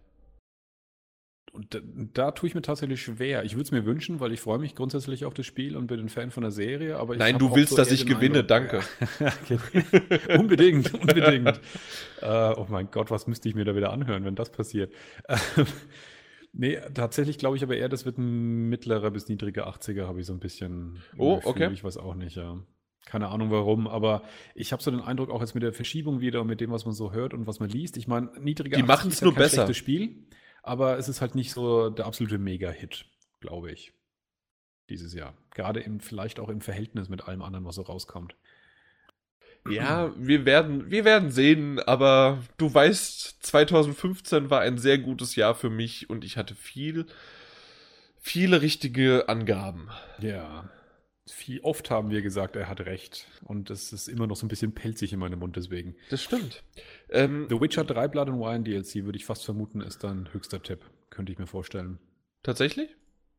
[1.51, 1.79] Und da,
[2.13, 3.43] da tue ich mir tatsächlich schwer.
[3.43, 5.99] Ich würde es mir wünschen, weil ich freue mich grundsätzlich auf das Spiel und bin
[5.99, 6.97] ein Fan von der Serie.
[6.97, 8.81] Aber Nein, du willst, so dass ich gewinne, Eindruck- danke.
[9.49, 10.37] Okay.
[10.37, 11.59] unbedingt, unbedingt.
[12.21, 14.93] äh, oh mein Gott, was müsste ich mir da wieder anhören, wenn das passiert?
[16.51, 20.25] Nee, tatsächlich glaube ich aber eher, das wird ein mittlerer bis niedriger 80er, habe ich
[20.25, 21.01] so ein bisschen.
[21.17, 21.49] Oh, Gefühl.
[21.51, 21.73] okay.
[21.73, 22.57] Ich weiß auch nicht, ja.
[23.05, 24.23] Keine Ahnung warum, aber
[24.55, 26.85] ich habe so den Eindruck, auch jetzt mit der Verschiebung wieder und mit dem, was
[26.85, 27.97] man so hört und was man liest.
[27.97, 29.73] Ich meine, niedriger Die 80 machen's ist ja nur kein besser.
[29.73, 30.27] Spiel,
[30.63, 33.05] aber es ist halt nicht so der absolute Mega-Hit,
[33.39, 33.93] glaube ich.
[34.89, 35.37] Dieses Jahr.
[35.51, 38.35] Gerade im, vielleicht auch im Verhältnis mit allem anderen, was so rauskommt.
[39.67, 45.53] Ja, wir werden, wir werden sehen, aber du weißt, 2015 war ein sehr gutes Jahr
[45.55, 47.05] für mich und ich hatte viel,
[48.19, 49.89] viele richtige Angaben.
[50.19, 50.69] Ja.
[51.27, 53.27] Viel, oft haben wir gesagt, er hat recht.
[53.43, 55.95] Und es ist immer noch so ein bisschen pelzig in meinem Mund deswegen.
[56.09, 56.63] Das stimmt.
[57.09, 60.63] Ähm, The Witcher 3 Blood and Wine DLC würde ich fast vermuten, ist dann höchster
[60.63, 60.79] Tipp.
[61.11, 61.99] Könnte ich mir vorstellen.
[62.41, 62.89] tatsächlich?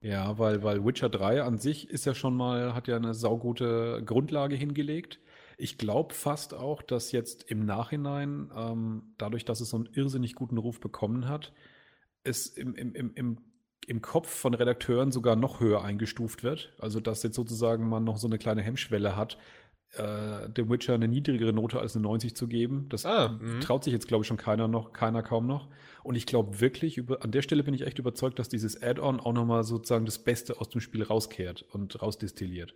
[0.03, 4.03] Ja, weil, weil Witcher 3 an sich ist ja schon mal, hat ja eine saugute
[4.05, 5.19] Grundlage hingelegt.
[5.61, 10.35] Ich glaube fast auch, dass jetzt im Nachhinein, ähm, dadurch, dass es so einen irrsinnig
[10.35, 11.53] guten Ruf bekommen hat,
[12.25, 13.39] es im, im, im, im,
[13.87, 16.73] im Kopf von Redakteuren sogar noch höher eingestuft wird.
[16.79, 19.37] Also, dass jetzt sozusagen man noch so eine kleine Hemmschwelle hat,
[19.93, 22.87] äh, dem Witcher eine niedrigere Note als eine 90 zu geben.
[22.89, 25.69] Das ah, traut sich jetzt, glaube ich, schon keiner noch, keiner kaum noch.
[26.05, 29.21] Und ich glaube wirklich, über, an der Stelle bin ich echt überzeugt, dass dieses Add-on
[29.21, 32.75] auch nochmal sozusagen das Beste aus dem Spiel rauskehrt und rausdestilliert.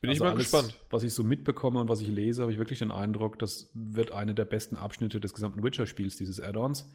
[0.00, 0.78] Bin also ich mal alles, gespannt.
[0.90, 4.12] Was ich so mitbekomme und was ich lese, habe ich wirklich den Eindruck, das wird
[4.12, 6.90] eine der besten Abschnitte des gesamten Witcher-Spiels, dieses Add-ons.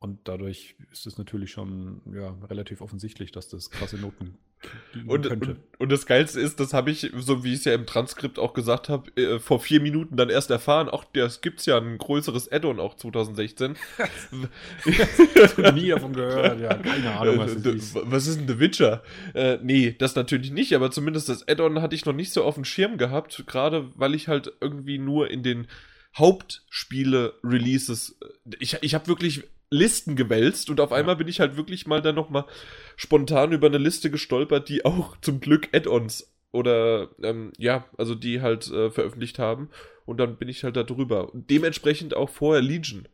[0.00, 4.38] Und dadurch ist es natürlich schon ja, relativ offensichtlich, dass das krasse Noten
[5.06, 7.86] und, und, und, das Geilste ist, das habe ich, so wie ich es ja im
[7.86, 11.78] Transkript auch gesagt habe, äh, vor vier Minuten dann erst erfahren, ach, das gibt's ja
[11.78, 13.76] ein größeres Add-on auch 2016.
[15.74, 17.94] nie davon gehört, ja, keine Ahnung, was das ist.
[17.94, 19.02] Was ist denn The Witcher?
[19.34, 22.56] Äh, nee, das natürlich nicht, aber zumindest das Add-on hatte ich noch nicht so auf
[22.56, 25.68] dem Schirm gehabt, gerade weil ich halt irgendwie nur in den
[26.16, 31.86] Hauptspiele-Releases, äh, ich, ich habe wirklich Listen gewälzt und auf einmal bin ich halt wirklich
[31.86, 32.44] mal dann nochmal
[32.96, 38.40] spontan über eine Liste gestolpert, die auch zum Glück Add-ons oder ähm, ja, also die
[38.40, 39.68] halt äh, veröffentlicht haben
[40.06, 41.34] und dann bin ich halt da drüber.
[41.34, 43.08] Und dementsprechend auch vorher Legion.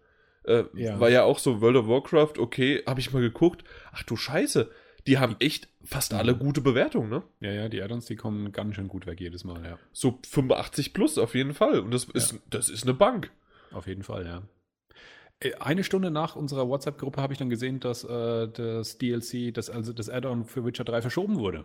[0.45, 1.01] Äh, ja.
[1.01, 3.64] War ja auch so World of Warcraft, okay, habe ich mal geguckt.
[3.93, 4.71] Ach du Scheiße,
[5.07, 7.23] die haben echt fast alle gute Bewertungen, ne?
[7.40, 9.79] Ja, ja, die Add-ons, die kommen ganz schön gut weg jedes Mal, ja.
[9.93, 11.81] So 85 plus auf jeden Fall.
[11.81, 12.38] Und das ist, ja.
[12.51, 13.31] das ist eine Bank.
[13.73, 14.43] Auf jeden Fall, ja.
[15.45, 19.71] Äh, eine Stunde nach unserer WhatsApp-Gruppe habe ich dann gesehen, dass äh, das DLC, das,
[19.71, 21.65] also das Add-on für Witcher 3 verschoben wurde.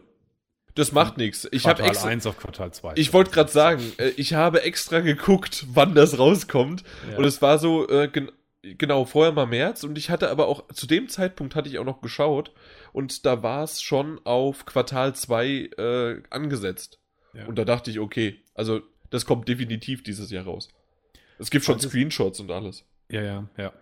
[0.76, 1.48] Das macht nichts.
[1.52, 2.94] Ich habe extra 1 auf Quartal 2.
[2.96, 7.18] Ich wollte gerade sagen, äh, ich habe extra geguckt, wann das rauskommt ja.
[7.18, 10.68] und es war so äh, gen genau vorher mal März und ich hatte aber auch
[10.74, 12.52] zu dem Zeitpunkt hatte ich auch noch geschaut
[12.92, 17.00] und da war es schon auf Quartal 2 äh, angesetzt.
[17.34, 17.46] Ja.
[17.46, 20.68] Und da dachte ich, okay, also das kommt definitiv dieses Jahr raus.
[21.40, 22.84] Es gibt schon Screenshots und alles.
[23.12, 23.74] Ja, ja, ja.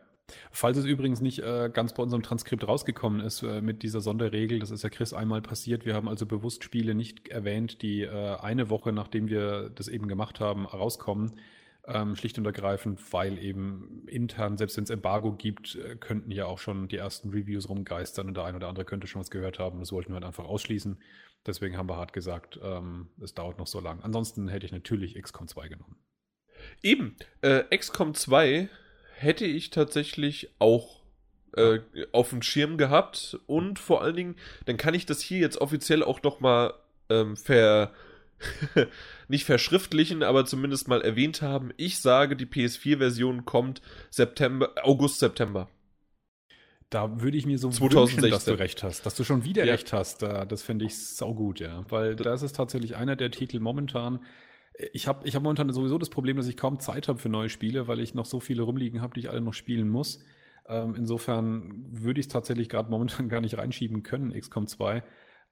[0.51, 4.59] Falls es übrigens nicht äh, ganz bei unserem Transkript rausgekommen ist äh, mit dieser Sonderregel,
[4.59, 5.85] das ist ja Chris einmal passiert.
[5.85, 10.07] Wir haben also bewusst Spiele nicht erwähnt, die äh, eine Woche nachdem wir das eben
[10.07, 11.39] gemacht haben, rauskommen.
[11.89, 16.45] Ähm, schlicht und ergreifend, weil eben intern, selbst wenn es Embargo gibt, äh, könnten ja
[16.45, 19.57] auch schon die ersten Reviews rumgeistern und der eine oder andere könnte schon was gehört
[19.57, 19.79] haben.
[19.79, 21.01] Das wollten wir halt einfach ausschließen.
[21.45, 24.01] Deswegen haben wir hart gesagt, ähm, es dauert noch so lang.
[24.01, 25.95] Ansonsten hätte ich natürlich XCOM 2 genommen.
[26.81, 28.67] Eben, äh, XCOM 2
[29.17, 31.01] hätte ich tatsächlich auch
[31.55, 31.79] äh,
[32.11, 36.03] auf dem Schirm gehabt und vor allen Dingen, dann kann ich das hier jetzt offiziell
[36.03, 36.73] auch noch mal
[37.09, 37.91] ähm, ver
[39.27, 41.71] nicht verschriftlichen, aber zumindest mal erwähnt haben.
[41.77, 45.67] Ich sage, die PS4-Version kommt September, August, September.
[46.91, 48.23] Da würde ich mir so 2016.
[48.23, 49.73] wünschen, dass du recht hast, dass du schon wieder ja.
[49.73, 50.21] recht hast.
[50.21, 51.83] Das finde ich saugut, ja.
[51.89, 54.19] Weil da ist es tatsächlich einer der Titel momentan,
[54.93, 57.49] ich habe ich hab momentan sowieso das Problem, dass ich kaum Zeit habe für neue
[57.49, 60.19] Spiele, weil ich noch so viele rumliegen habe, die ich alle noch spielen muss.
[60.67, 65.03] Ähm, insofern würde ich es tatsächlich gerade momentan gar nicht reinschieben können, XCOM 2.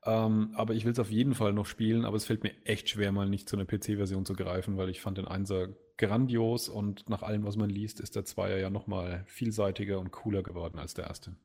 [0.06, 2.90] Ähm, aber ich will es auf jeden Fall noch spielen, aber es fällt mir echt
[2.90, 7.10] schwer, mal nicht zu einer PC-Version zu greifen, weil ich fand den Einser grandios und
[7.10, 10.94] nach allem, was man liest, ist der Zweier ja nochmal vielseitiger und cooler geworden als
[10.94, 11.36] der erste.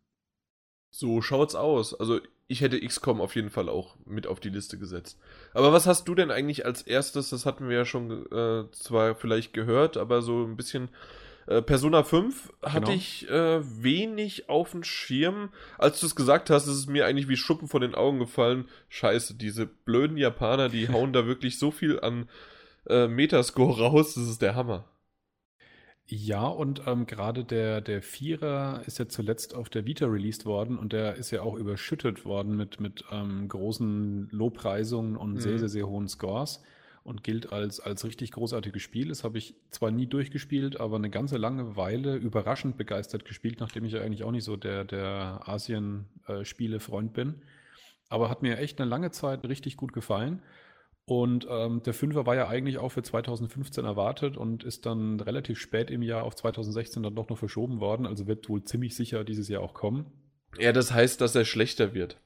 [0.90, 1.94] So schaut's aus.
[1.94, 5.20] Also ich hätte XCOM auf jeden Fall auch mit auf die Liste gesetzt.
[5.54, 7.30] Aber was hast du denn eigentlich als erstes?
[7.30, 10.88] Das hatten wir ja schon äh, zwar vielleicht gehört, aber so ein bisschen
[11.46, 12.90] äh, Persona 5 hatte genau.
[12.90, 15.50] ich äh, wenig auf dem Schirm.
[15.78, 18.66] Als du es gesagt hast, ist es mir eigentlich wie Schuppen von den Augen gefallen.
[18.88, 22.28] Scheiße, diese blöden Japaner, die hauen da wirklich so viel an
[22.88, 24.86] äh, Metascore raus, das ist der Hammer.
[26.12, 30.76] Ja, und ähm, gerade der, der Vierer ist ja zuletzt auf der Vita released worden
[30.76, 35.40] und der ist ja auch überschüttet worden mit, mit ähm, großen Lobpreisungen und mhm.
[35.40, 36.64] sehr, sehr, sehr hohen Scores
[37.04, 39.06] und gilt als, als richtig großartiges Spiel.
[39.06, 43.84] Das habe ich zwar nie durchgespielt, aber eine ganze lange Weile überraschend begeistert gespielt, nachdem
[43.84, 47.36] ich ja eigentlich auch nicht so der, der Asien-Spiele-Freund bin.
[48.08, 50.42] Aber hat mir echt eine lange Zeit richtig gut gefallen.
[51.10, 55.58] Und ähm, der Fünfer war ja eigentlich auch für 2015 erwartet und ist dann relativ
[55.58, 58.06] spät im Jahr auf 2016 dann doch noch verschoben worden.
[58.06, 60.06] Also wird wohl ziemlich sicher dieses Jahr auch kommen.
[60.56, 62.20] Ja, das heißt, dass er schlechter wird.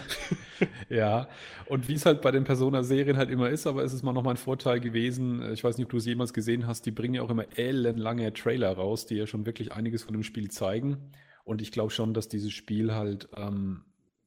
[0.88, 1.28] ja,
[1.66, 4.36] und wie es halt bei den Persona-Serien halt immer ist, aber es ist mal nochmal
[4.36, 5.42] ein Vorteil gewesen.
[5.52, 8.32] Ich weiß nicht, ob du es jemals gesehen hast, die bringen ja auch immer ellenlange
[8.32, 11.12] Trailer raus, die ja schon wirklich einiges von dem Spiel zeigen.
[11.44, 13.84] Und ich glaube schon, dass dieses Spiel halt, ähm,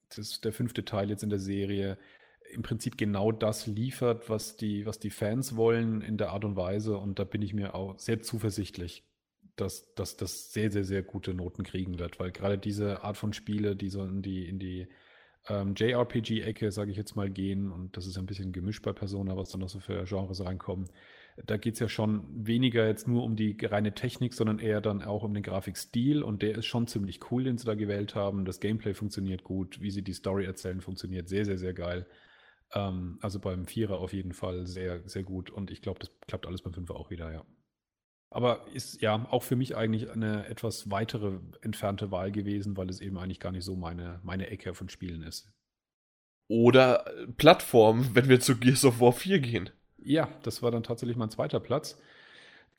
[0.09, 1.97] das ist der fünfte Teil jetzt in der Serie,
[2.51, 6.55] im Prinzip genau das liefert, was die, was die Fans wollen in der Art und
[6.55, 6.97] Weise.
[6.97, 9.03] Und da bin ich mir auch sehr zuversichtlich,
[9.55, 13.33] dass, dass das sehr, sehr, sehr gute Noten kriegen wird, weil gerade diese Art von
[13.33, 14.87] Spiele, die so in die, in die
[15.47, 19.35] ähm, JRPG-Ecke, sage ich jetzt mal, gehen, und das ist ein bisschen gemischt bei Persona,
[19.35, 20.89] was dann noch so für Genres reinkommen,
[21.45, 25.01] da geht es ja schon weniger jetzt nur um die reine Technik, sondern eher dann
[25.01, 28.45] auch um den Grafikstil und der ist schon ziemlich cool, den sie da gewählt haben.
[28.45, 32.05] Das Gameplay funktioniert gut, wie sie die Story erzählen, funktioniert sehr, sehr, sehr geil.
[32.73, 35.49] Ähm, also beim Vierer auf jeden Fall sehr, sehr gut.
[35.49, 37.45] Und ich glaube, das klappt alles beim Fünfer auch wieder, ja.
[38.29, 43.01] Aber ist ja auch für mich eigentlich eine etwas weitere entfernte Wahl gewesen, weil es
[43.01, 45.51] eben eigentlich gar nicht so meine, meine Ecke von Spielen ist.
[46.47, 49.69] Oder äh, Plattform, wenn wir zu Gears of War 4 gehen.
[49.97, 52.01] Ja, das war dann tatsächlich mein zweiter Platz.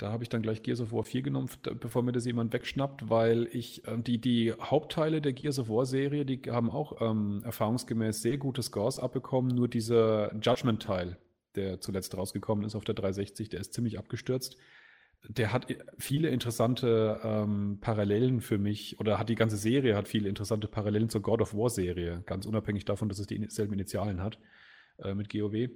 [0.03, 3.09] Da habe ich dann gleich Gears of War 4 genommen, bevor mir das jemand wegschnappt,
[3.09, 7.41] weil ich äh, die, die Hauptteile der Gears of War Serie, die haben auch ähm,
[7.45, 9.55] erfahrungsgemäß sehr gute Scores abbekommen.
[9.55, 11.19] Nur dieser Judgment-Teil,
[11.55, 14.57] der zuletzt rausgekommen ist auf der 360, der ist ziemlich abgestürzt
[15.29, 20.29] der hat viele interessante ähm, Parallelen für mich, oder hat die ganze Serie hat viele
[20.29, 24.41] interessante Parallelen zur God of War Serie, ganz unabhängig davon, dass es dieselben Initialen hat
[24.99, 25.69] äh, mit GOW.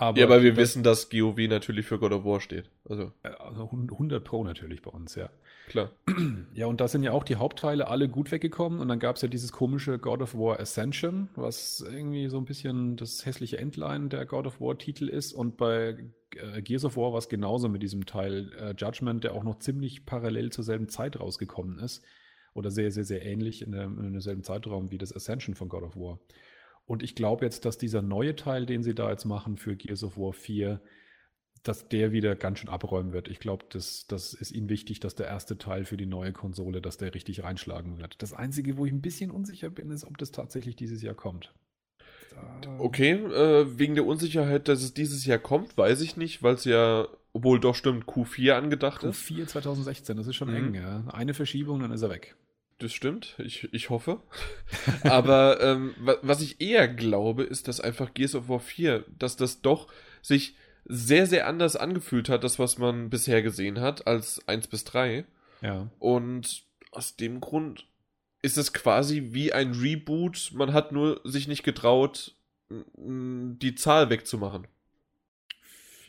[0.00, 2.70] Aber ja, aber wir das, wissen, dass GOW natürlich für God of War steht.
[2.88, 3.12] Also.
[3.22, 5.28] also 100 Pro natürlich bei uns, ja.
[5.68, 5.90] Klar.
[6.54, 8.80] Ja, und da sind ja auch die Hauptteile alle gut weggekommen.
[8.80, 12.46] Und dann gab es ja dieses komische God of War Ascension, was irgendwie so ein
[12.46, 15.34] bisschen das hässliche Endline der God of War Titel ist.
[15.34, 15.98] Und bei
[16.34, 19.58] äh, Gears of War war es genauso mit diesem Teil äh, Judgment, der auch noch
[19.58, 22.02] ziemlich parallel zur selben Zeit rausgekommen ist.
[22.54, 25.82] Oder sehr, sehr, sehr ähnlich in, der, in demselben Zeitraum wie das Ascension von God
[25.82, 26.18] of War.
[26.90, 30.02] Und ich glaube jetzt, dass dieser neue Teil, den sie da jetzt machen für Gears
[30.02, 30.80] of War 4,
[31.62, 33.28] dass der wieder ganz schön abräumen wird.
[33.28, 36.82] Ich glaube, das, das ist ihnen wichtig, dass der erste Teil für die neue Konsole,
[36.82, 38.20] dass der richtig reinschlagen wird.
[38.20, 41.54] Das Einzige, wo ich ein bisschen unsicher bin, ist, ob das tatsächlich dieses Jahr kommt.
[42.78, 46.64] Okay, äh, wegen der Unsicherheit, dass es dieses Jahr kommt, weiß ich nicht, weil es
[46.64, 49.28] ja, obwohl doch stimmt, Q4 angedacht Q4 ist.
[49.28, 50.56] Q4 2016, das ist schon mhm.
[50.56, 51.04] eng, ja.
[51.12, 52.34] Eine Verschiebung, dann ist er weg
[52.82, 53.36] das stimmt.
[53.38, 54.20] Ich, ich hoffe.
[55.02, 59.62] Aber ähm, was ich eher glaube, ist, dass einfach Gears of War 4, dass das
[59.62, 59.88] doch
[60.22, 64.84] sich sehr, sehr anders angefühlt hat, das, was man bisher gesehen hat, als 1 bis
[64.84, 65.24] 3.
[65.62, 65.90] Ja.
[65.98, 67.86] Und aus dem Grund
[68.42, 70.50] ist es quasi wie ein Reboot.
[70.54, 72.34] Man hat nur sich nicht getraut,
[72.70, 74.66] die Zahl wegzumachen.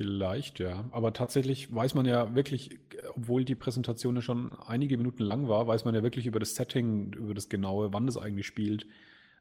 [0.01, 0.85] Vielleicht, ja.
[0.91, 2.79] Aber tatsächlich weiß man ja wirklich,
[3.15, 6.55] obwohl die Präsentation ja schon einige Minuten lang war, weiß man ja wirklich über das
[6.55, 8.87] Setting, über das genaue, wann das eigentlich spielt,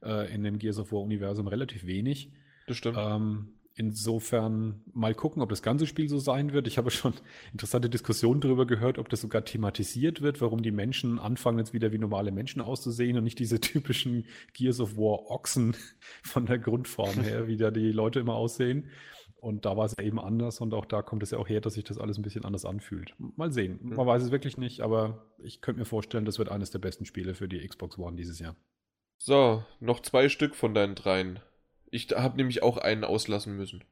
[0.03, 2.31] äh, in dem Gears of War-Universum relativ wenig.
[2.67, 2.99] Das stimmt.
[3.01, 6.67] Ähm, insofern mal gucken, ob das ganze Spiel so sein wird.
[6.67, 7.15] Ich habe schon
[7.55, 11.91] interessante Diskussionen darüber gehört, ob das sogar thematisiert wird, warum die Menschen anfangen, jetzt wieder
[11.91, 15.75] wie normale Menschen auszusehen und nicht diese typischen Gears of War Ochsen
[16.23, 18.91] von der Grundform her, wie da die Leute immer aussehen.
[19.41, 21.75] Und da war es eben anders und auch da kommt es ja auch her, dass
[21.75, 23.15] sich das alles ein bisschen anders anfühlt.
[23.19, 23.79] Mal sehen.
[23.83, 24.07] Man mhm.
[24.07, 27.35] weiß es wirklich nicht, aber ich könnte mir vorstellen, das wird eines der besten Spiele
[27.35, 28.55] für die Xbox One dieses Jahr.
[29.17, 31.41] So, noch zwei Stück von deinen dreien.
[31.91, 33.83] Ich habe nämlich auch einen auslassen müssen.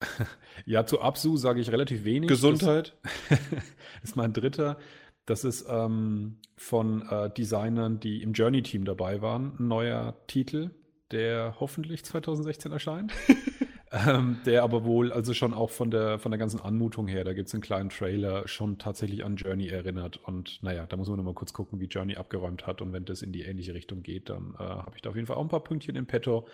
[0.66, 2.28] ja, zu Absu sage ich relativ wenig.
[2.28, 2.96] Gesundheit.
[3.30, 3.40] Das
[4.02, 4.78] ist mein dritter.
[5.24, 9.56] Das ist ähm, von äh, Designern, die im Journey-Team dabei waren.
[9.58, 10.70] Ein neuer Titel,
[11.10, 13.12] der hoffentlich 2016 erscheint.
[13.92, 17.34] Ähm, der aber wohl, also schon auch von der, von der ganzen Anmutung her, da
[17.34, 20.18] gibt es einen kleinen Trailer, schon tatsächlich an Journey erinnert.
[20.24, 22.82] Und naja, da muss man nochmal kurz gucken, wie Journey abgeräumt hat.
[22.82, 25.26] Und wenn das in die ähnliche Richtung geht, dann äh, habe ich da auf jeden
[25.26, 26.48] Fall auch ein paar Pünktchen im Petto.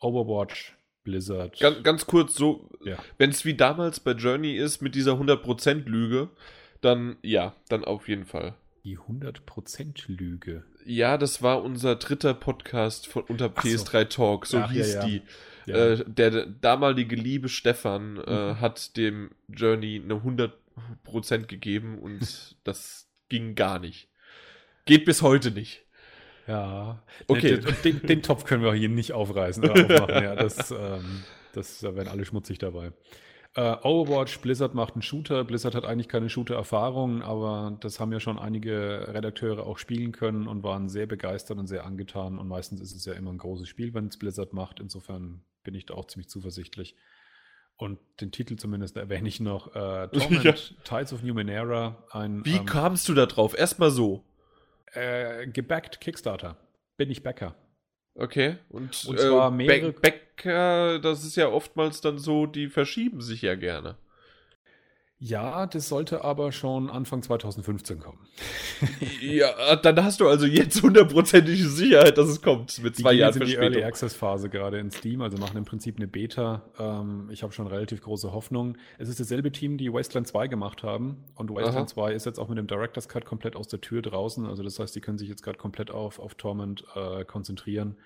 [0.00, 1.60] Overwatch, Blizzard.
[1.60, 2.96] Ganz, ganz kurz, so, ja.
[3.18, 6.30] wenn es wie damals bei Journey ist, mit dieser 100%-Lüge,
[6.80, 8.54] dann ja, dann auf jeden Fall.
[8.84, 10.64] Die 100%-Lüge.
[10.84, 14.04] Ja, das war unser dritter Podcast von unter PS3 so.
[14.04, 15.06] Talk, so Ach, hieß ja, ja.
[15.06, 15.22] die.
[15.66, 15.92] Ja.
[15.92, 18.60] Äh, der damalige liebe Stefan äh, mhm.
[18.60, 24.08] hat dem Journey eine 100% gegeben und das ging gar nicht.
[24.84, 25.84] Geht bis heute nicht.
[26.46, 27.58] Ja, okay.
[27.58, 29.64] Den, den, den Topf können wir hier nicht aufreißen.
[29.70, 30.22] Aufmachen.
[30.22, 31.24] Ja, das, ähm,
[31.54, 32.92] das, da werden alle schmutzig dabei.
[33.56, 35.44] Uh, Overwatch, Blizzard macht einen Shooter.
[35.44, 40.48] Blizzard hat eigentlich keine Shooter-Erfahrung, aber das haben ja schon einige Redakteure auch spielen können
[40.48, 42.38] und waren sehr begeistert und sehr angetan.
[42.38, 44.80] Und meistens ist es ja immer ein großes Spiel, wenn es Blizzard macht.
[44.80, 46.96] Insofern bin ich da auch ziemlich zuversichtlich.
[47.76, 49.68] Und den Titel zumindest erwähne ich noch.
[49.74, 50.54] Äh, Torment, ja.
[50.82, 52.04] Tides of Numenera.
[52.10, 53.56] Ein, Wie ähm, kamst du da drauf?
[53.56, 54.24] Erstmal so.
[54.94, 56.56] Äh, gebackt Kickstarter.
[56.96, 57.54] Bin ich Bäcker.
[58.16, 59.92] Okay, und, und zwar äh, mehrere.
[59.92, 63.96] Bäcker, das ist ja oftmals dann so, die verschieben sich ja gerne.
[65.26, 68.18] Ja, das sollte aber schon Anfang 2015 kommen.
[69.22, 73.32] ja, dann hast du also jetzt hundertprozentige Sicherheit, dass es kommt mit zwei die Jahren
[73.32, 73.72] Verspätung.
[73.72, 76.60] Die Early Access Phase gerade in Steam, also machen im Prinzip eine Beta.
[76.78, 78.76] Ähm, ich habe schon relativ große Hoffnung.
[78.98, 81.86] Es ist dasselbe Team, die Wasteland 2 gemacht haben und Wasteland Aha.
[81.86, 84.44] 2 ist jetzt auch mit dem Director's Cut komplett aus der Tür draußen.
[84.44, 87.96] Also das heißt, die können sich jetzt gerade komplett auf, auf Torment äh, konzentrieren.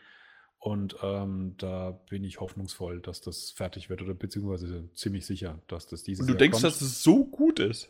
[0.59, 5.87] Und ähm, da bin ich hoffnungsvoll, dass das fertig wird oder beziehungsweise ziemlich sicher, dass
[5.87, 6.65] das dieses Und du Jahr denkst, kommt.
[6.65, 7.89] dass es so gut ist?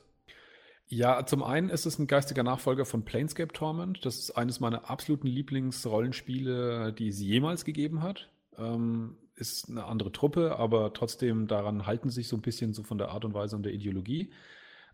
[0.87, 4.05] Ja, zum einen ist es ein geistiger Nachfolger von Planescape Torment.
[4.05, 8.31] Das ist eines meiner absoluten Lieblingsrollenspiele, die es jemals gegeben hat.
[8.57, 12.99] Ähm, ist eine andere Truppe, aber trotzdem daran halten sich so ein bisschen so von
[12.99, 14.31] der Art und Weise und der Ideologie.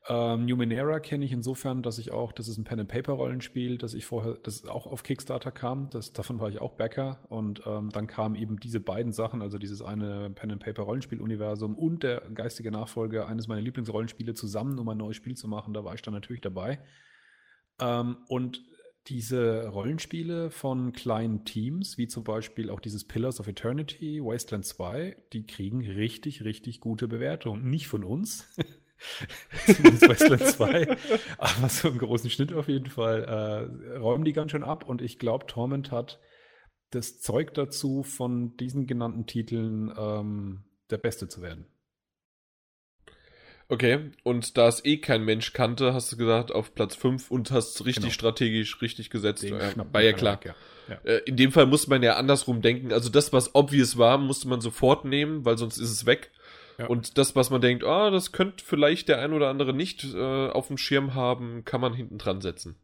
[0.07, 4.35] Ähm, Numenera kenne ich insofern, dass ich auch, das ist ein Pen-and-Paper-Rollenspiel, das ich vorher,
[4.43, 8.35] das auch auf Kickstarter kam, das, davon war ich auch Backer und ähm, dann kamen
[8.35, 14.35] eben diese beiden Sachen, also dieses eine Pen-and-Paper-Rollenspiel-Universum und der geistige Nachfolger eines meiner Lieblingsrollenspiele
[14.35, 16.81] zusammen, um ein neues Spiel zu machen, da war ich dann natürlich dabei.
[17.81, 18.63] Ähm, und
[19.07, 25.17] diese Rollenspiele von kleinen Teams, wie zum Beispiel auch dieses Pillars of Eternity, Wasteland 2,
[25.33, 27.69] die kriegen richtig, richtig gute Bewertungen.
[27.69, 28.55] Nicht von uns,
[29.67, 30.97] Zumindest Wasteland 2.
[31.39, 34.89] Aber so im großen Schnitt auf jeden Fall äh, räumen die ganz schön ab.
[34.89, 36.21] Und ich glaube, Torment hat
[36.91, 41.67] das Zeug dazu, von diesen genannten Titeln ähm, der Beste zu werden.
[43.69, 47.51] Okay, und da es eh kein Mensch kannte, hast du gesagt, auf Platz 5 und
[47.51, 48.13] hast richtig genau.
[48.13, 49.43] strategisch richtig gesetzt.
[49.43, 50.37] Den äh, war ja klar.
[50.37, 50.55] Weg, ja.
[50.89, 50.97] Ja.
[51.11, 52.93] Äh, in dem Fall musste man ja andersrum denken.
[52.93, 56.31] Also das, was obvious war, musste man sofort nehmen, weil sonst ist es weg.
[56.79, 56.87] Ja.
[56.87, 60.49] Und das, was man denkt, ah, das könnte vielleicht der ein oder andere nicht äh,
[60.49, 62.77] auf dem Schirm haben, kann man hinten dran setzen.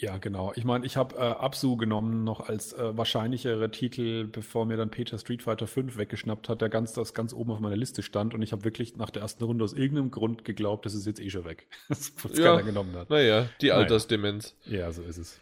[0.00, 0.52] Ja, genau.
[0.54, 4.90] Ich meine, ich habe äh, Absu genommen noch als äh, wahrscheinlichere Titel, bevor mir dann
[4.90, 8.32] Peter Street Fighter 5 weggeschnappt hat, der ganz, das ganz oben auf meiner Liste stand.
[8.32, 11.20] Und ich habe wirklich nach der ersten Runde aus irgendeinem Grund geglaubt, das ist jetzt
[11.20, 11.66] eh schon weg.
[11.88, 13.10] das ja, keiner genommen hat.
[13.10, 14.54] Naja, die Altersdemenz.
[14.66, 15.40] Ja, so ist es.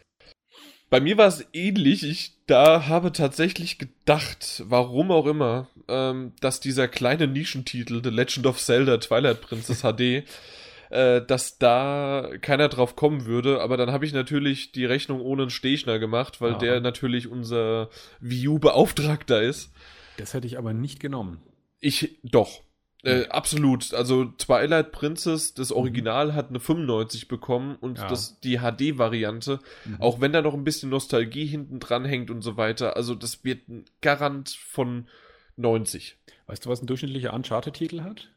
[0.89, 2.03] Bei mir war es ähnlich.
[2.03, 8.47] Ich da habe tatsächlich gedacht, warum auch immer, ähm, dass dieser kleine Nischentitel The Legend
[8.47, 10.23] of Zelda Twilight Princess HD,
[10.89, 13.61] äh, dass da keiner drauf kommen würde.
[13.61, 16.57] Aber dann habe ich natürlich die Rechnung ohne einen Stechner gemacht, weil ja.
[16.57, 17.89] der natürlich unser
[18.21, 19.71] Wii U Beauftragter ist.
[20.17, 21.41] Das hätte ich aber nicht genommen.
[21.81, 22.61] Ich doch.
[23.07, 23.93] Äh, absolut.
[23.93, 25.77] Also Twilight Princess, das mhm.
[25.77, 28.07] Original, hat eine 95 bekommen und ja.
[28.07, 30.01] das, die HD-Variante, mhm.
[30.01, 33.43] auch wenn da noch ein bisschen Nostalgie hinten dran hängt und so weiter, also das
[33.43, 35.07] wird ein Garant von
[35.55, 36.17] 90.
[36.47, 38.29] Weißt du, was ein durchschnittlicher Uncharted-Titel hat?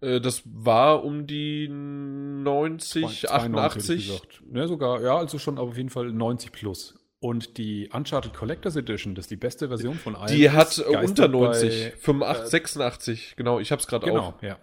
[0.00, 4.22] Äh, das war um die 90, 92, 88.
[4.52, 6.99] Ja, sogar, ja, also schon auf jeden Fall 90 plus.
[7.20, 10.34] Und die Uncharted Collectors Edition, das ist die beste Version von allen.
[10.34, 14.40] Die hat unter 90, bei, 85, äh, 86, genau, ich hab's gerade genau, auch.
[14.40, 14.58] Genau, ja.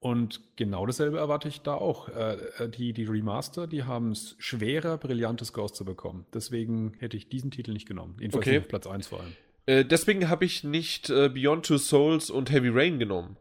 [0.00, 2.08] Und genau dasselbe erwarte ich da auch.
[2.08, 6.26] Äh, äh die, die Remaster, die haben es schwerer, brillante Scores zu bekommen.
[6.34, 8.16] Deswegen hätte ich diesen Titel nicht genommen.
[8.20, 8.58] Jedenfalls okay.
[8.58, 9.32] auf Platz 1 vor allem.
[9.66, 13.36] Äh, deswegen habe ich nicht äh, Beyond Two Souls und Heavy Rain genommen.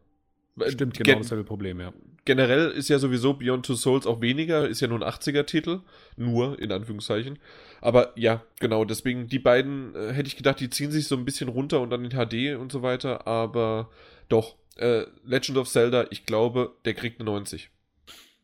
[0.68, 1.94] Stimmt, genau Gen dasselbe Problem, ja.
[2.26, 5.82] Generell ist ja sowieso Beyond Two Souls auch weniger, ist ja nur ein 80er-Titel.
[6.18, 7.40] Nur, in Anführungszeichen.
[7.80, 11.26] Aber ja, genau, deswegen, die beiden äh, hätte ich gedacht, die ziehen sich so ein
[11.26, 13.28] bisschen runter und dann in HD und so weiter.
[13.28, 13.90] Aber
[14.30, 17.70] doch, äh, Legend of Zelda, ich glaube, der kriegt eine 90.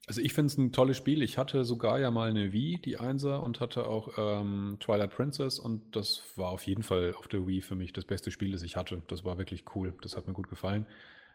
[0.05, 1.21] Also ich finde es ein tolles Spiel.
[1.21, 5.59] Ich hatte sogar ja mal eine Wii, die Einser, und hatte auch ähm, Twilight Princess
[5.59, 8.63] und das war auf jeden Fall auf der Wii für mich das beste Spiel, das
[8.63, 9.01] ich hatte.
[9.07, 9.93] Das war wirklich cool.
[10.01, 10.85] Das hat mir gut gefallen.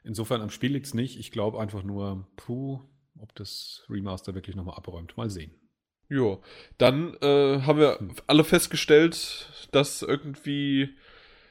[0.09, 1.19] Insofern am Spiel liegt es nicht.
[1.19, 2.81] Ich glaube einfach nur, puh,
[3.21, 5.19] ob das Remaster wirklich nochmal abräumt.
[5.19, 5.53] Mal sehen.
[6.09, 6.43] Jo,
[6.79, 8.13] dann äh, haben wir hm.
[8.27, 10.97] alle festgestellt, dass irgendwie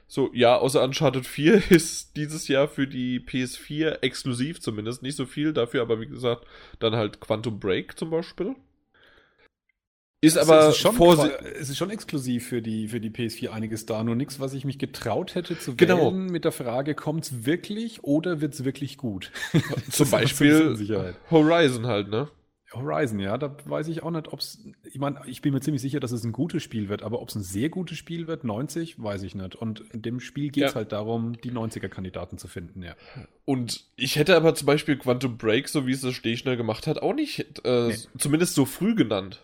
[0.08, 5.04] so, ja, außer Uncharted 4 ist dieses Jahr für die PS4 exklusiv zumindest.
[5.04, 6.48] Nicht so viel dafür, aber wie gesagt,
[6.80, 8.56] dann halt Quantum Break zum Beispiel.
[10.20, 10.96] Ist aber es ist, schon,
[11.60, 14.66] es ist schon exklusiv für die, für die PS4 einiges da, nur nichts, was ich
[14.66, 16.12] mich getraut hätte zu genau.
[16.12, 19.32] wählen mit der Frage, kommt es wirklich oder wird es wirklich gut?
[19.92, 20.76] Zum Beispiel
[21.30, 22.30] Horizon halt, ne?
[22.74, 25.82] Horizon, ja, da weiß ich auch nicht, ob es, ich meine, ich bin mir ziemlich
[25.82, 28.44] sicher, dass es ein gutes Spiel wird, aber ob es ein sehr gutes Spiel wird,
[28.44, 29.56] 90, weiß ich nicht.
[29.56, 30.76] Und in dem Spiel geht es ja.
[30.76, 32.96] halt darum, die 90er-Kandidaten zu finden, ja.
[33.46, 37.02] Und ich hätte aber zum Beispiel Quantum Break, so wie es das Stechner gemacht hat,
[37.02, 37.96] auch nicht, äh, nee.
[38.18, 39.44] zumindest so früh genannt.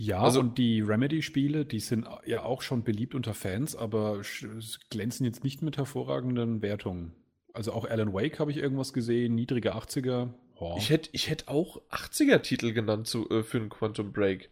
[0.00, 4.22] Ja, also, und die Remedy-Spiele, die sind ja auch schon beliebt unter Fans, aber
[4.90, 7.12] glänzen jetzt nicht mit hervorragenden Wertungen.
[7.52, 10.28] Also auch Alan Wake habe ich irgendwas gesehen, niedrige 80er.
[10.54, 10.76] Oh.
[10.78, 14.50] Ich hätte ich hätt auch 80er-Titel genannt zu, äh, für einen Quantum Break.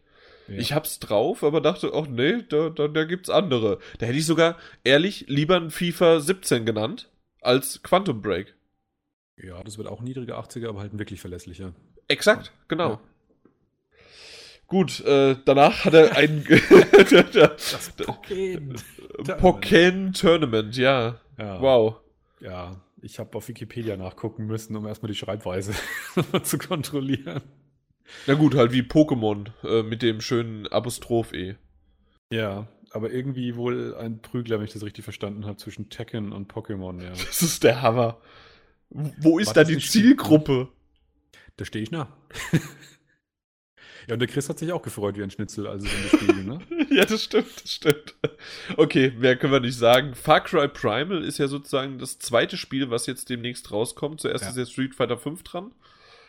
[0.49, 0.57] Ja.
[0.57, 3.79] Ich hab's drauf, aber dachte, ach nee, da, da, da gibt's andere.
[3.99, 7.09] Da hätte ich sogar, ehrlich, lieber ein FIFA 17 genannt
[7.41, 8.55] als Quantum Break.
[9.37, 11.73] Ja, das wird auch niedrige 80er, aber halt ein wirklich verlässlicher.
[12.09, 12.91] Exakt, genau.
[12.91, 13.01] Ja.
[14.69, 16.45] Gut, äh, danach hat er ein
[17.41, 18.75] das Pokken
[19.39, 21.21] Pokken Tournament, ja.
[21.39, 21.61] ja.
[21.61, 21.97] Wow.
[22.41, 25.73] Ja, ich habe auf Wikipedia nachgucken müssen, um erstmal die Schreibweise
[26.43, 27.43] zu kontrollieren.
[28.27, 31.57] Na gut, halt wie Pokémon äh, mit dem schönen Apostroph E.
[32.31, 36.53] Ja, aber irgendwie wohl ein Prügler, wenn ich das richtig verstanden habe, zwischen Tekken und
[36.53, 37.11] Pokémon, ja.
[37.11, 38.19] Das ist der Hammer.
[38.91, 40.69] Wo ist War da die Zielgruppe?
[41.57, 42.17] Da stehe ich nah.
[44.07, 46.45] Ja, und der Chris hat sich auch gefreut wie ein Schnitzel, also in das Spiel,
[46.45, 46.59] ne?
[46.91, 48.15] ja, das stimmt, das stimmt.
[48.77, 50.15] Okay, mehr können wir nicht sagen.
[50.15, 54.21] Far Cry Primal ist ja sozusagen das zweite Spiel, was jetzt demnächst rauskommt.
[54.21, 54.51] Zuerst Ja.
[54.51, 55.73] ist jetzt Street Fighter 5 dran.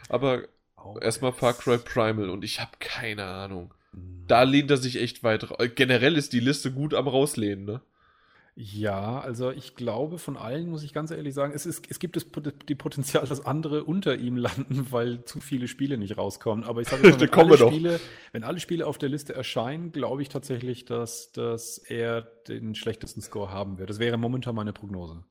[0.10, 0.44] Aber
[0.76, 1.34] Auch erstmal.
[1.34, 3.74] Far Cry Primal und ich habe keine Ahnung.
[3.92, 4.24] Mhm.
[4.28, 5.58] Da lehnt er sich echt weit raus.
[5.76, 7.82] Generell ist die Liste gut am rauslehnen, ne?
[8.60, 12.16] Ja, also ich glaube, von allen muss ich ganz ehrlich sagen, es, ist, es gibt
[12.16, 12.26] das,
[12.68, 16.64] die Potenzial, dass andere unter ihm landen, weil zu viele Spiele nicht rauskommen.
[16.64, 17.58] Aber ich sage mal, Da wenn, alle.
[17.58, 18.00] Spiele,
[18.32, 23.22] wenn alle Spiele auf der Liste erscheinen, glaube ich tatsächlich, dass, dass er den schlechtesten
[23.22, 23.92] Score haben wird.
[23.92, 25.24] Das wäre momentan meine Prognose.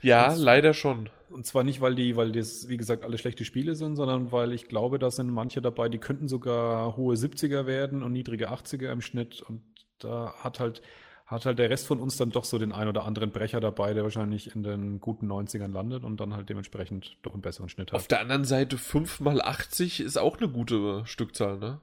[0.00, 1.10] Ja, Das- leider schon.
[1.28, 4.52] Und zwar nicht, weil die, weil das, wie gesagt, alle schlechte Spiele sind, sondern weil
[4.52, 8.90] ich glaube, da sind manche dabei, die könnten sogar hohe 70er werden und niedrige 80er
[8.92, 9.42] im Schnitt.
[9.42, 9.60] Und
[9.98, 10.80] da hat halt,
[11.26, 13.94] hat halt der Rest von uns dann doch so den ein oder anderen Brecher dabei,
[13.94, 17.92] der wahrscheinlich in den guten 90ern landet und dann halt dementsprechend doch einen besseren Schnitt
[17.92, 17.98] hat.
[17.98, 21.80] Auf der anderen Seite 5 mal 80 ist auch eine gute Stückzahl, ne?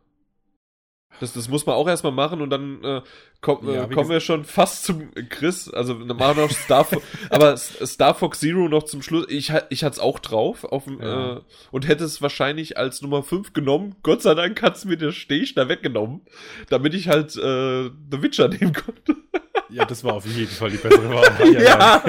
[1.20, 3.01] Das, das muss man auch erstmal machen und dann äh,
[3.39, 5.70] komm, Ja, äh, wie kommen wir schon fast zum Chris.
[5.70, 9.26] Also wir machen noch Star Fo- aber Star Fox Zero noch zum Schluss.
[9.30, 11.36] Ich, ich hatte es auch drauf auf Ja.
[11.38, 11.41] äh,
[11.72, 13.95] und hätte es wahrscheinlich als Nummer 5 genommen.
[14.03, 16.22] Gott sei Dank hat es mir der Stech da weggenommen,
[16.70, 19.16] damit ich halt äh, The Witcher nehmen konnte.
[19.70, 21.53] Ja, das war auf jeden Fall die bessere Wahl.
[21.64, 22.03] Ja,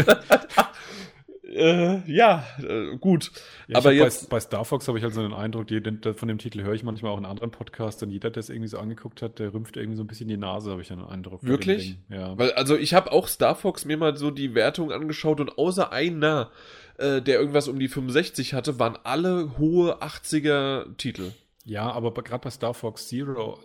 [1.55, 3.31] äh, ja äh, gut.
[3.69, 6.01] Ja, Aber jetzt- bei, bei Star Fox habe ich halt so den Eindruck, die, den,
[6.15, 8.69] von dem Titel höre ich manchmal auch in anderen Podcasts und jeder, der es irgendwie
[8.69, 11.43] so angeguckt hat, der rümpft irgendwie so ein bisschen die Nase, habe ich den Eindruck.
[11.45, 11.97] Wirklich?
[12.11, 12.37] Ja.
[12.39, 15.93] Weil, also ich habe auch Star Fox mir mal so die Wertung angeschaut und außer
[15.93, 16.51] einer,
[16.99, 21.33] äh, der irgendwas um die 65 hatte, waren alle hohe 80er Titel.
[21.67, 23.59] Ja, aber gerade bei Star Fox Zero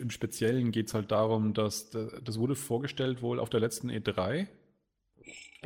[0.00, 3.90] im Speziellen geht es halt darum, dass da- das wurde vorgestellt wohl auf der letzten
[3.90, 4.46] E3.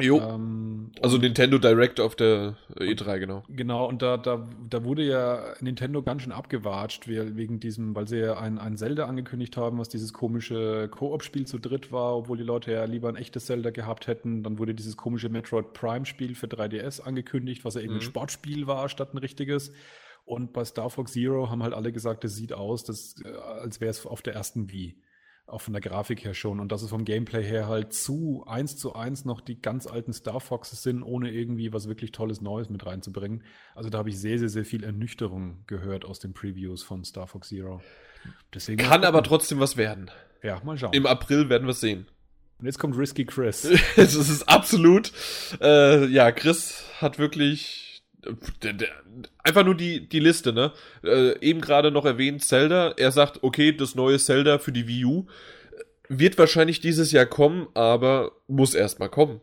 [0.01, 0.18] Jo.
[0.20, 3.43] Ähm, also Nintendo Direct auf der äh, E3, genau.
[3.49, 8.09] Genau, und da, da, da wurde ja Nintendo ganz schön abgewatscht, we- wegen diesem, weil
[8.09, 12.38] sie ja ein, ein Zelda angekündigt haben, was dieses komische Koop-Spiel zu dritt war, obwohl
[12.38, 14.43] die Leute ja lieber ein echtes Zelda gehabt hätten.
[14.43, 18.01] Dann wurde dieses komische Metroid Prime-Spiel für 3DS angekündigt, was ja eben ein Mhm.
[18.01, 19.72] Sportspiel war, statt ein richtiges.
[20.24, 23.28] Und bei Star Fox Zero haben halt alle gesagt, das sieht aus, das, äh,
[23.61, 24.97] als wäre es auf der ersten Wii.
[25.53, 26.61] Auch von der Grafik her schon.
[26.61, 30.14] Und dass es vom Gameplay her halt zu eins zu eins noch die ganz alten
[30.14, 33.44] Star Foxes sind, ohne irgendwie was wirklich Tolles Neues mit reinzubringen.
[33.74, 37.26] Also da habe ich sehr, sehr, sehr viel Ernüchterung gehört aus den Previews von Star
[37.26, 37.82] Fox Zero.
[38.55, 40.11] Deswegen Kann aber trotzdem was werden.
[40.42, 40.94] Ja, mal schauen.
[40.94, 42.07] Im April werden wir es sehen.
[42.59, 43.64] Und jetzt kommt Risky Chris.
[43.96, 45.12] Es ist absolut,
[45.61, 47.91] äh, ja, Chris hat wirklich
[49.43, 50.73] einfach nur die, die Liste, ne?
[51.05, 52.93] Äh, eben gerade noch erwähnt, Zelda.
[52.97, 57.27] Er sagt, okay, das neue Zelda für die Wii U äh, wird wahrscheinlich dieses Jahr
[57.27, 59.41] kommen, aber muss erstmal kommen.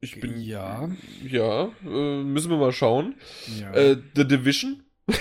[0.00, 0.90] Ich bin, ja.
[1.26, 3.14] ja, äh, müssen wir mal schauen.
[3.58, 3.72] Ja.
[3.72, 4.82] Äh, The Division.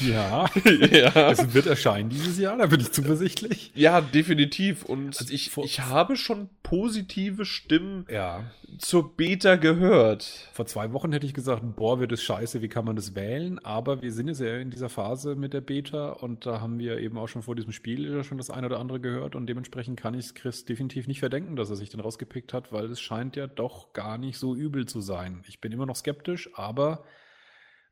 [0.00, 0.46] ja.
[0.90, 1.30] ja.
[1.30, 3.72] Es wird erscheinen dieses Jahr, da bin ich zuversichtlich.
[3.74, 4.84] ja, definitiv.
[4.84, 8.44] Und Also ich, ich habe schon positive Stimmen Ja.
[8.78, 10.48] zur Beta gehört.
[10.52, 13.58] Vor zwei Wochen hätte ich gesagt, boah, wird es scheiße, wie kann man das wählen?
[13.64, 16.98] Aber wir sind jetzt ja in dieser Phase mit der Beta und da haben wir
[16.98, 20.14] eben auch schon vor diesem Spiel schon das eine oder andere gehört und dementsprechend kann
[20.14, 23.36] ich es Chris definitiv nicht verdenken, dass er sich den rausgepickt hat, weil es scheint
[23.36, 25.42] ja doch gar nicht so übel zu sein.
[25.48, 27.04] Ich bin immer noch skeptisch, aber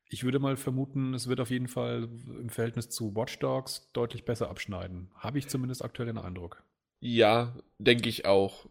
[0.09, 2.09] ich würde mal vermuten, es wird auf jeden Fall
[2.41, 5.11] im Verhältnis zu Watch Dogs deutlich besser abschneiden.
[5.17, 6.63] Habe ich zumindest aktuell den Eindruck.
[7.01, 8.67] Ja, denke ich auch.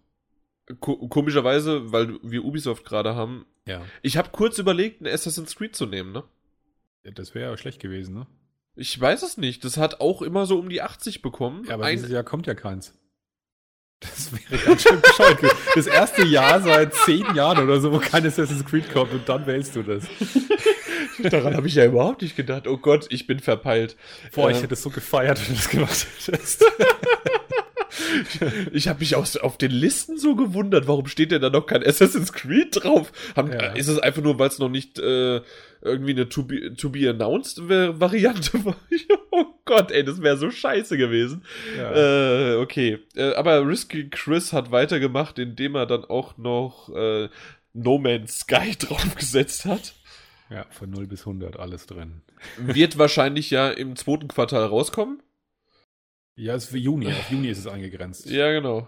[0.79, 3.45] Ko komischerweise, weil wir Ubisoft gerade haben.
[3.67, 3.83] Ja.
[4.01, 6.23] Ich habe kurz überlegt, ein Assassin's Creed zu nehmen, ne?
[7.03, 8.27] Das wäre ja schlecht gewesen, ne?
[8.75, 9.63] Ich weiß es nicht.
[9.63, 11.65] Das hat auch immer so um die 80 bekommen.
[11.65, 12.93] Ja, aber Ein, dieses Jahr kommt ja keins.
[13.99, 15.39] Das wäre ganz schön bescheuert.
[15.75, 19.45] Das erste Jahr seit zehn Jahren oder so, wo kein Assassin's Creed kommt und dann
[19.47, 20.07] wählst du das.
[21.23, 22.67] Daran habe ich ja überhaupt nicht gedacht.
[22.67, 23.95] Oh Gott, ich bin verpeilt.
[24.33, 26.63] Boah, ich Ähm, hätte es so gefeiert, wenn du das gemacht hättest.
[28.73, 31.85] Ich habe mich aus, auf den Listen so gewundert, warum steht denn da noch kein
[31.85, 33.11] Assassin's Creed drauf?
[33.35, 33.73] Haben, Ja.
[33.73, 35.41] Ist es einfach nur, weil es noch nicht äh,
[35.81, 38.75] irgendwie eine to be, to be announced Va- Variante war?
[39.31, 41.43] oh Gott, ey, das wäre so scheiße gewesen.
[41.77, 42.53] Ja.
[42.53, 42.99] Äh, okay.
[43.15, 47.29] Äh, aber Risky Chris hat weitergemacht, indem er dann auch noch äh,
[47.73, 49.93] No Man's Sky draufgesetzt hat.
[50.49, 52.21] Ja, von 0 bis 100 alles drin.
[52.57, 55.21] Wird wahrscheinlich ja im zweiten Quartal rauskommen.
[56.35, 57.07] Ja, ist für Juni.
[57.07, 58.29] Auf Juni ist es eingegrenzt.
[58.29, 58.87] Ja, genau.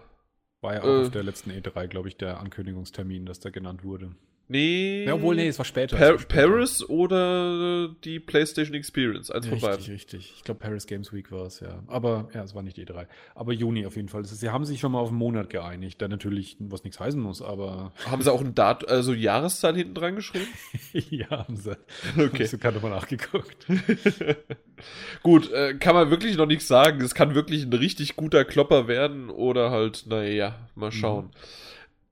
[0.60, 1.00] War ja auch Äh.
[1.02, 4.14] auf der letzten E3, glaube ich, der Ankündigungstermin, dass der genannt wurde.
[4.50, 5.04] Nee.
[5.04, 5.96] Ja, obwohl, nee, es war später.
[5.98, 6.48] Pa war später.
[6.48, 9.92] Paris oder die PlayStation Experience, eins von Richtig, beiden.
[9.92, 10.32] richtig.
[10.38, 11.82] Ich glaube, Paris Games Week war es, ja.
[11.86, 13.06] Aber ja, es war nicht E3.
[13.34, 14.22] Aber Juni auf jeden Fall.
[14.22, 17.20] Ist- Sie haben sich schon mal auf einen Monat geeinigt, der natürlich was nichts heißen
[17.20, 20.46] muss, aber Haben sie auch ein Dat also Jahreszahl hinten dran geschrieben?
[21.10, 21.76] ja, haben sie.
[22.16, 22.38] Okay.
[22.38, 23.66] Haben sie gerade mal nachgeguckt.
[25.22, 27.00] Gut, äh, kann man wirklich noch nichts sagen.
[27.00, 31.30] Es kann wirklich ein richtig guter Klopper werden oder halt, naja, mal schauen.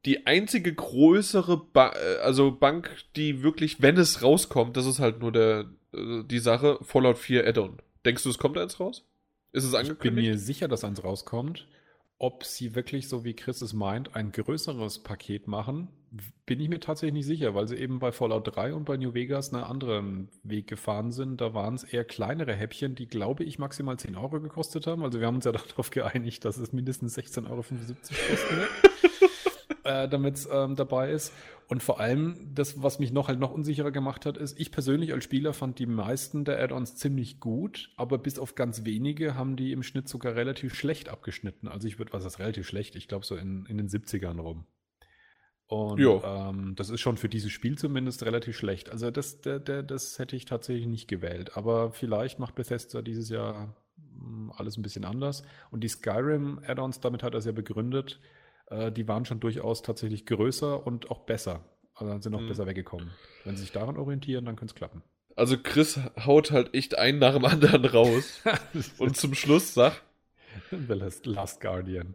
[0.06, 5.20] Die einzige größere ba äh, also Bank, die wirklich, wenn es rauskommt, das ist halt
[5.20, 7.78] nur der, äh, die Sache, Fallout 4 Add-on.
[8.04, 9.04] Denkst du, es kommt eins raus?
[9.52, 10.28] Ist es Ich bin angekündigt?
[10.28, 11.66] mir sicher, dass eins rauskommt.
[12.18, 15.88] Ob sie wirklich, so wie Chris es meint, ein größeres Paket machen,
[16.46, 19.12] bin ich mir tatsächlich nicht sicher, weil sie eben bei Fallout 3 und bei New
[19.12, 21.40] Vegas einen anderen Weg gefahren sind.
[21.40, 25.02] Da waren es eher kleinere Häppchen, die, glaube ich, maximal 10 Euro gekostet haben.
[25.02, 27.78] Also wir haben uns ja darauf geeinigt, dass es mindestens 16,75 Euro kosten
[28.56, 29.05] wird,
[29.86, 31.32] äh, damit es ähm, dabei ist.
[31.68, 35.12] Und vor allem, das, was mich noch halt noch unsicherer gemacht hat, ist, ich persönlich
[35.12, 39.56] als Spieler fand die meisten der Add-ons ziemlich gut, aber bis auf ganz wenige haben
[39.56, 41.66] die im Schnitt sogar relativ schlecht abgeschnitten.
[41.66, 42.94] Also ich würde, was ist relativ schlecht?
[42.94, 44.66] Ich glaube so in, in den 70ern rum.
[45.68, 48.90] Und ähm, das ist schon für dieses Spiel zumindest relativ schlecht.
[48.90, 51.56] Also das, der, der, das hätte ich tatsächlich nicht gewählt.
[51.56, 55.42] Aber vielleicht macht Bethesda dieses Jahr mh, alles ein bisschen anders.
[55.72, 58.20] Und die Skyrim-Add-ons, damit hat er es ja begründet,
[58.70, 61.64] äh, die waren schon durchaus tatsächlich größer und auch besser.
[61.94, 62.48] Also dann sind auch Mhm.
[62.48, 63.10] besser weggekommen.
[63.44, 65.02] Wenn sie sich daran orientieren, dann könnte es klappen.
[65.34, 68.40] Also Chris haut halt echt einen nach dem anderen raus.
[68.98, 70.02] Und zum Schluss sag,
[70.70, 72.14] The Last, Last Guardian.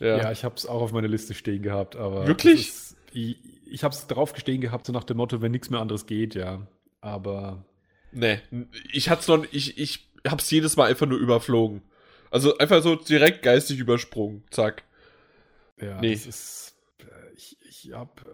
[0.00, 2.26] ja, Ja, ich habe es auch auf meiner Liste stehen gehabt, aber.
[2.26, 2.68] Wirklich?
[2.68, 5.80] Ist, ich ich habe es drauf stehen gehabt, so nach dem Motto, wenn nichts mehr
[5.80, 6.66] anderes geht, ja.
[7.00, 7.64] Aber
[8.12, 8.40] nee,
[8.92, 11.82] ich hat's noch, ich, ich hab's jedes Mal einfach nur überflogen.
[12.30, 14.82] Also einfach so direkt geistig übersprungen, zack.
[15.82, 16.12] Ja, Nee.
[16.12, 16.76] das ist.
[17.00, 18.20] äh, Ich, ich hab.
[18.26, 18.30] äh,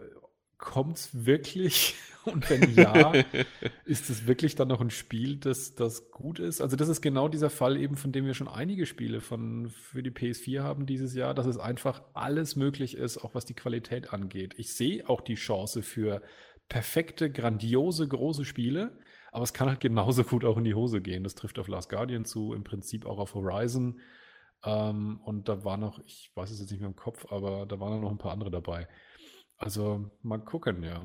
[0.61, 1.94] Kommt's wirklich?
[2.24, 3.12] Und wenn ja,
[3.84, 6.61] ist es wirklich dann noch ein Spiel, das, das gut ist?
[6.61, 10.03] Also, das ist genau dieser Fall eben, von dem wir schon einige Spiele von, für
[10.03, 14.12] die PS4 haben dieses Jahr, dass es einfach alles möglich ist, auch was die Qualität
[14.12, 14.55] angeht.
[14.59, 16.22] Ich sehe auch die Chance für
[16.68, 18.99] perfekte, grandiose, große Spiele,
[19.30, 21.22] aber es kann halt genauso gut auch in die Hose gehen.
[21.22, 24.01] Das trifft auf Last Guardian zu, im Prinzip auch auf Horizon.
[24.65, 27.79] Ähm, und da war noch, ich weiß es jetzt nicht mehr im Kopf, aber da
[27.81, 28.89] waren noch ein paar andere dabei.
[29.57, 31.03] Also mal gucken, ja.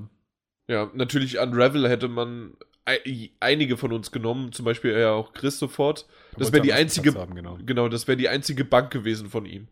[0.68, 5.60] Ja, natürlich Unravel hätte man ei- einige von uns genommen, zum Beispiel ja auch Chris
[5.60, 6.08] sofort.
[6.38, 7.58] Das wäre die einzige, haben, genau.
[7.66, 9.68] genau, das wäre die einzige Bank gewesen von ihm.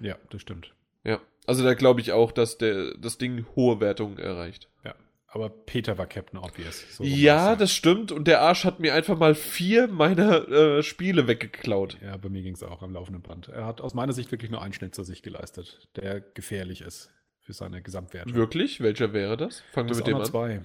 [0.00, 0.74] Ja, das stimmt.
[1.04, 4.68] Ja, also da glaube ich auch, dass der, das Ding hohe Wertungen erreicht.
[4.84, 4.94] Ja.
[5.34, 6.84] Aber Peter war Captain Obvious.
[6.94, 8.12] so ja, das stimmt.
[8.12, 11.96] Und der Arsch hat mir einfach mal vier meiner äh, Spiele weggeklaut.
[12.02, 13.48] Ja, bei mir ging es auch am laufenden Band.
[13.48, 17.10] Er hat aus meiner Sicht wirklich nur einen Schnitzer sich geleistet, der gefährlich ist
[17.40, 18.34] für seine Gesamtwertung.
[18.34, 18.80] Wirklich?
[18.80, 19.62] Welcher wäre das?
[19.72, 20.24] Fangen wir mit dem an.
[20.26, 20.56] zwei.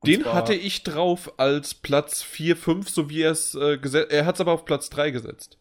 [0.00, 4.10] Und Den hatte ich drauf als Platz 4, 5, so wie er es äh, gesetzt.
[4.12, 5.58] Er hat es aber auf Platz 3 gesetzt.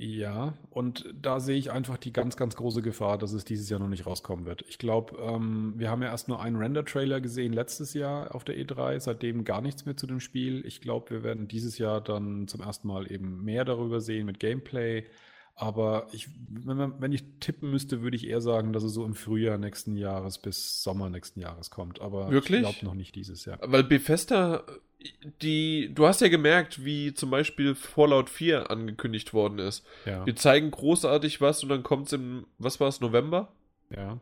[0.00, 3.80] Ja, und da sehe ich einfach die ganz, ganz große Gefahr, dass es dieses Jahr
[3.80, 4.64] noch nicht rauskommen wird.
[4.68, 8.56] Ich glaube, ähm, wir haben ja erst nur einen Render-Trailer gesehen letztes Jahr auf der
[8.56, 10.64] E3, seitdem gar nichts mehr zu dem Spiel.
[10.64, 14.38] Ich glaube, wir werden dieses Jahr dann zum ersten Mal eben mehr darüber sehen mit
[14.38, 15.04] Gameplay.
[15.60, 19.04] Aber ich, wenn, man, wenn ich tippen müsste, würde ich eher sagen, dass es so
[19.04, 22.00] im Frühjahr nächsten Jahres bis Sommer nächsten Jahres kommt.
[22.00, 22.60] Aber Wirklich?
[22.62, 23.58] ich glaube noch nicht dieses Jahr.
[23.62, 24.62] Weil Bethesda,
[25.42, 29.84] die, du hast ja gemerkt, wie zum Beispiel Fallout 4 angekündigt worden ist.
[30.06, 33.52] Ja, Wir zeigen großartig was und dann kommt es im, was war es, November?
[33.90, 34.18] ja.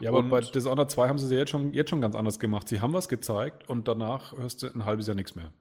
[0.00, 2.14] Ja, aber Und- bei Dishonored 2 haben sie es ja jetzt schon, jetzt schon ganz
[2.14, 2.68] anders gemacht.
[2.68, 5.52] Sie haben was gezeigt und danach hörst du ein halbes Jahr nichts mehr.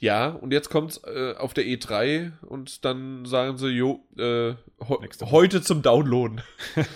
[0.00, 4.54] Ja, und jetzt kommt es äh, auf der E3 und dann sagen sie, jo, äh,
[4.80, 6.40] heute zum Downloaden.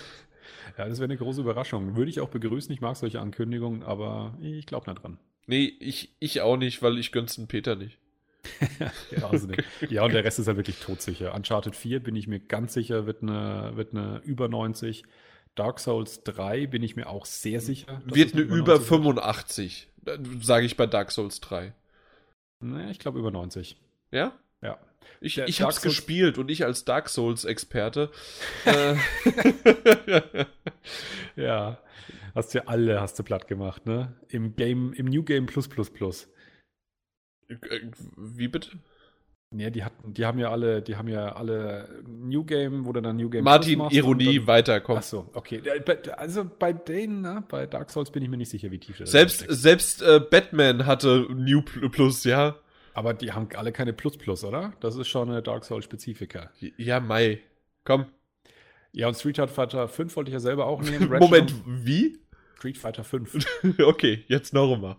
[0.78, 1.96] Ja, das wäre eine große Überraschung.
[1.96, 2.72] Würde ich auch begrüßen.
[2.72, 5.18] Ich mag solche Ankündigungen, aber ich glaube nicht dran.
[5.46, 7.98] Nee, ich, ich auch nicht, weil ich gönn's den Peter nicht.
[9.10, 9.48] Ja, also
[9.88, 11.34] ja, und der Rest ist ja wirklich todsicher.
[11.34, 15.04] Uncharted 4 bin ich mir ganz sicher, wird eine, wird eine über 90.
[15.54, 18.02] Dark Souls 3 bin ich mir auch sehr sicher.
[18.04, 19.02] dass Wird eine über 90 wird.
[19.04, 19.88] 85,
[20.40, 21.72] sage ich bei Dark Souls 3.
[22.62, 23.76] Nee, ich glaube über 90.
[24.10, 24.32] Ja?
[24.62, 24.78] Ja.
[25.20, 28.10] Ich, Der ich Dark hab's Souls- gespielt und ich als Dark Souls-Experte.
[28.64, 28.94] äh,
[31.36, 31.78] Ja.
[32.34, 34.14] Hast du alle hast du platt gemacht, ne?
[34.28, 36.28] Im Game, im New Game Plus Plus Plus.
[37.48, 37.56] äh,
[38.16, 38.70] wie bitte?
[39.54, 43.00] Ja, die hatten, die haben ja alle, die haben ja alle New Game, wo du
[43.02, 44.98] dann New Game Martin, Ironie, dann, komm.
[44.98, 45.62] Ach so, okay.
[46.16, 49.10] Also bei denen, ne, bei Dark Souls bin ich mir nicht sicher, wie tief das
[49.10, 49.52] Selbst, steckt.
[49.52, 52.56] selbst äh, Batman hatte New Pl- Plus, ja?
[52.94, 54.72] Aber die haben alle keine Plus Plus, oder?
[54.80, 56.50] Das ist schon eine Dark Souls Spezifika.
[56.76, 57.40] Ja, Mai.
[57.84, 58.06] Komm.
[58.92, 61.08] Ja, und Street Fighter 5 wollte ich ja selber auch nehmen.
[61.18, 62.18] Moment, wie?
[62.56, 63.44] Street Fighter 5.
[63.84, 64.96] okay, jetzt noch einmal.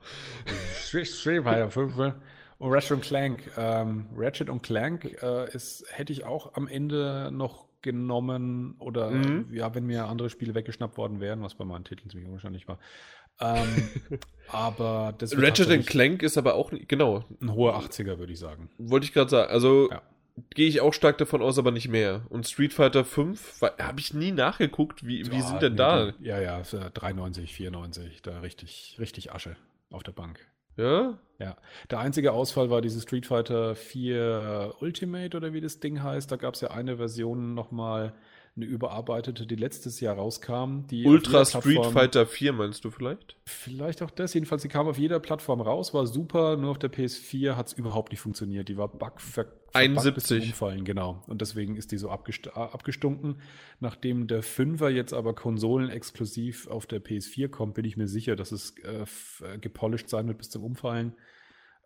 [0.81, 2.13] Street, Street Fighter 5.
[2.69, 3.51] Ratchet und Clank.
[3.57, 9.53] Ähm, Ratchet und Clank äh, ist, hätte ich auch am Ende noch genommen oder Mhm.
[9.53, 12.79] ja, wenn mir andere Spiele weggeschnappt worden wären, was bei meinen Titeln ziemlich unwahrscheinlich war.
[13.41, 13.89] Ähm,
[14.47, 18.69] aber das Ratchet Clank ist aber auch, genau, ein hoher 80er, würde ich sagen.
[18.77, 19.51] wollte ich gerade sagen.
[19.51, 20.01] Also Ja.
[20.51, 22.21] gehe ich auch stark davon aus, aber nicht mehr.
[22.29, 25.05] Und Street Fighter 5 habe ich nie nachgeguckt.
[25.05, 26.13] Wie, wie Ja, sind denn nee, da?
[26.21, 29.57] Ja, ja, ist, äh, 93, 94, da richtig, richtig Asche
[29.91, 30.39] auf der Bank.
[30.77, 31.17] Ja?
[31.39, 31.57] Ja,
[31.89, 36.31] der einzige Ausfall war dieses Street Fighter 4 äh, Ultimate oder wie das Ding heißt.
[36.31, 38.13] Da gab es ja eine Version nochmal,
[38.55, 40.85] eine überarbeitete, die letztes Jahr rauskam.
[40.89, 43.35] Die Ultra Street Fighter 4 meinst du vielleicht?
[43.45, 44.33] Vielleicht auch das.
[44.35, 46.55] Jedenfalls, die kam auf jeder Plattform raus, war super.
[46.55, 48.69] Nur auf der PS4 hat es überhaupt nicht funktioniert.
[48.69, 50.47] Die war bug ver verbuggt bis zum 71.
[50.49, 51.23] Umfallen, genau.
[51.25, 53.41] Und deswegen ist die so abgest äh, abgestunken.
[53.79, 58.51] Nachdem der 5er jetzt aber konsolenexklusiv auf der PS4 kommt, bin ich mir sicher, dass
[58.51, 61.13] es äh, äh, gepolished sein wird bis zum Umfallen.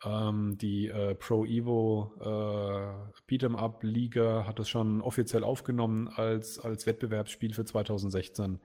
[0.06, 6.60] Ähm, die äh, Pro Evo äh, Beat'em Up Liga hat das schon offiziell aufgenommen als,
[6.60, 8.60] als Wettbewerbsspiel für 2016.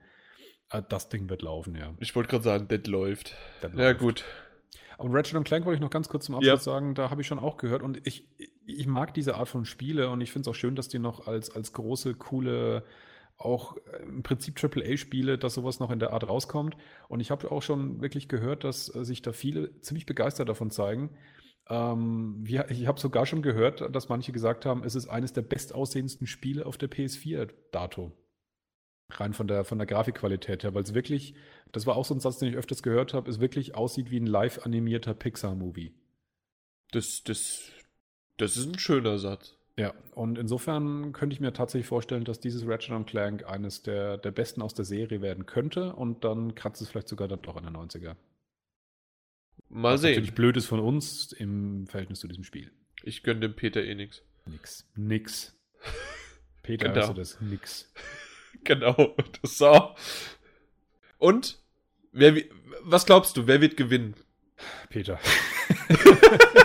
[0.69, 1.93] Äh, das Ding wird laufen, ja.
[1.99, 3.35] Ich wollte gerade sagen, das läuft.
[3.61, 3.99] Das Ja, läuft.
[3.99, 4.25] gut.
[4.99, 6.71] Aber Ratchet und Clank wollte ich noch ganz kurz zum Abschluss Ja.
[6.73, 8.27] sagen, da habe ich schon auch gehört und ich,
[8.67, 11.25] ich mag diese Art von Spiele und ich finde es auch schön, dass die noch
[11.25, 12.83] als, als große, coole,
[13.43, 16.75] auch äh, im Prinzip AAA-Spiele, dass sowas noch in der Art rauskommt.
[17.07, 20.71] Und ich habe auch schon wirklich gehört, dass äh, sich da viele ziemlich begeistert davon
[20.71, 21.09] zeigen.
[21.69, 25.43] Ähm, wir, ich habe sogar schon gehört, dass manche gesagt haben, es ist eines der
[25.43, 28.11] bestaussehendsten Spiele auf der PS4 dato.
[29.09, 31.35] Rein von der, von der Grafikqualität her, weil es wirklich,
[31.71, 34.19] das war auch so ein Satz, den ich öfters gehört habe, es wirklich aussieht wie
[34.19, 35.93] ein live animierter Pixar-Movie.
[36.91, 37.71] Das, das,
[38.37, 39.55] das ist ein schöner Satz.
[39.77, 44.29] Ja, und insofern könnte ich mir tatsächlich vorstellen, dass dieses Ratchet Clank eines der, der
[44.31, 47.63] besten aus der Serie werden könnte und dann kratzt es vielleicht sogar dann doch an
[47.63, 48.15] der 90er.
[49.69, 50.11] Mal Was sehen.
[50.11, 52.71] natürlich blöd ist von uns im Verhältnis zu diesem Spiel.
[53.01, 54.21] Ich gönne dem Peter eh nix.
[54.45, 54.87] Nix.
[54.95, 55.55] Nix.
[56.61, 57.07] Peter, Genau.
[57.07, 57.41] du das?
[57.41, 57.91] Nix.
[58.65, 59.15] Genau.
[59.41, 59.95] Das so.
[61.17, 61.59] Und?
[62.11, 62.35] Wer,
[62.83, 64.13] was glaubst du, wer wird gewinnen?
[64.89, 65.19] Peter.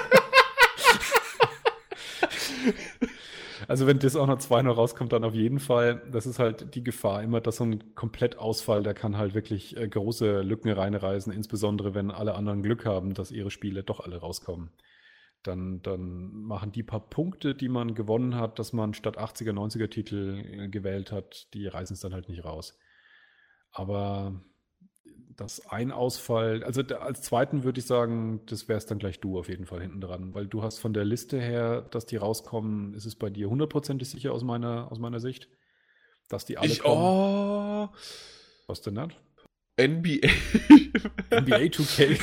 [3.69, 6.03] Also wenn das auch noch zwei noch rauskommt, dann auf jeden Fall.
[6.11, 9.87] Das ist halt die Gefahr immer, dass so ein Komplettausfall, der kann halt wirklich äh,
[9.87, 14.71] große Lücken reinreißen, insbesondere wenn alle anderen Glück haben, dass ihre Spiele doch alle rauskommen.
[15.43, 19.91] Dann, dann machen die paar Punkte, die man gewonnen hat, dass man statt 80er, 90er
[19.91, 22.79] Titel äh, gewählt hat, die reißen es dann halt nicht raus.
[23.71, 24.41] Aber
[25.39, 29.49] das ein Ausfall, also als zweiten würde ich sagen, das wär's dann gleich du auf
[29.49, 33.07] jeden Fall hinten dran, weil du hast von der Liste her, dass die rauskommen, ist
[33.07, 35.49] es bei dir hundertprozentig sicher aus meiner, aus meiner Sicht,
[36.29, 37.01] dass die alle Ich, kommen.
[37.01, 37.89] oh,
[38.67, 39.09] Was denn das?
[39.81, 40.27] NBA.
[41.31, 42.19] NBA 2K.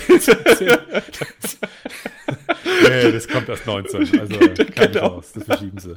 [2.90, 4.40] nee, das kommt erst 19, also
[4.76, 5.10] keine Genau.
[5.22, 5.96] Chance, das verschieben sie.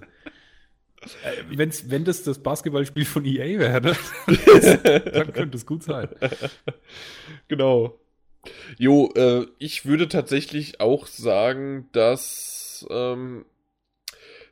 [1.24, 3.96] Äh, wenn's, wenn das das Basketballspiel von EA wäre, ne?
[5.12, 6.08] dann könnte es gut sein.
[7.48, 7.98] genau.
[8.78, 13.44] Jo, äh, ich würde tatsächlich auch sagen, dass ähm,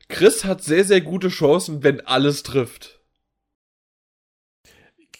[0.07, 2.99] Chris hat sehr, sehr gute Chancen, wenn alles trifft.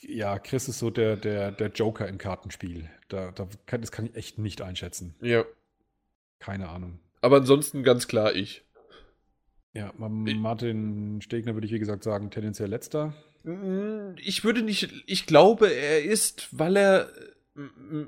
[0.01, 2.89] Ja, Chris ist so der, der, der Joker im Kartenspiel.
[3.09, 5.15] Da, da kann, das kann ich echt nicht einschätzen.
[5.21, 5.43] Ja.
[6.39, 6.99] Keine Ahnung.
[7.21, 8.63] Aber ansonsten ganz klar ich.
[9.77, 13.13] Ja, Ma- Martin Stegner würde ich wie gesagt sagen, tendenziell letzter.
[13.43, 17.09] Mm, Ich würde nicht, ich glaube, er ist, weil er,
[17.55, 18.03] mm,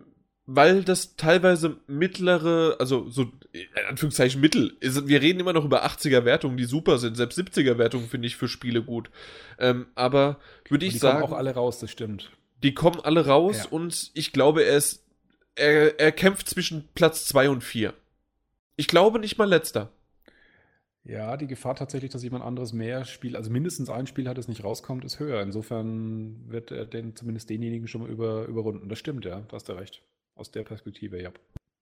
[0.47, 5.86] weil das teilweise mittlere, also so, in Anführungszeichen Mittel, ist, wir reden immer noch über
[5.86, 9.11] 80er Wertungen, die super sind, selbst 70er Wertungen finde ich für Spiele gut.
[9.59, 12.32] Ähm, aber würde ich die sagen, kommen auch alle raus, das stimmt.
[12.63, 13.65] die kommen alle raus Ja.
[13.70, 15.03] und ich glaube, er ist,
[15.55, 17.93] er, er kämpft zwischen Platz 2 und 4.
[18.76, 19.91] Ich glaube nicht mal letzter.
[21.04, 24.47] Ja, die Gefahr tatsächlich, dass jemand anderes mehr Spiel, also mindestens ein Spiel hat, das
[24.47, 25.41] nicht rauskommt, ist höher.
[25.41, 28.89] Insofern wird er den, zumindest denjenigen schon mal über, überrunden.
[28.89, 30.04] Das stimmt, ja, da hast du recht.
[30.36, 31.32] Aus der Perspektive, ja.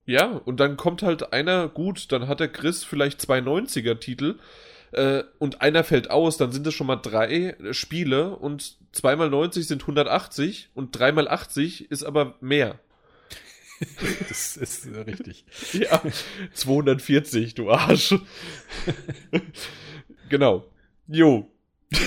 [0.05, 4.39] Ja, und dann kommt halt einer, gut, dann hat der Chris vielleicht zwei 90er-Titel
[4.91, 9.29] äh, und einer fällt aus, dann sind es schon mal drei äh, Spiele und zweimal
[9.29, 12.79] 90 sind 180 und dreimal 80 ist aber mehr.
[14.29, 15.45] Das ist äh, richtig.
[15.73, 16.01] Ja,
[16.53, 18.15] 240, du Arsch.
[20.29, 20.65] genau.
[21.07, 21.51] Jo.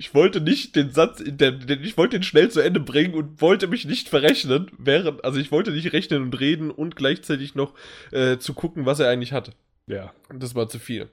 [0.00, 3.66] Ich wollte nicht den Satz, den, ich wollte den schnell zu Ende bringen und wollte
[3.66, 7.74] mich nicht verrechnen, während, also ich wollte nicht rechnen und reden und gleichzeitig noch
[8.12, 9.56] äh, zu gucken, was er eigentlich hat.
[9.88, 10.14] Ja.
[10.32, 11.08] Das war zu viel.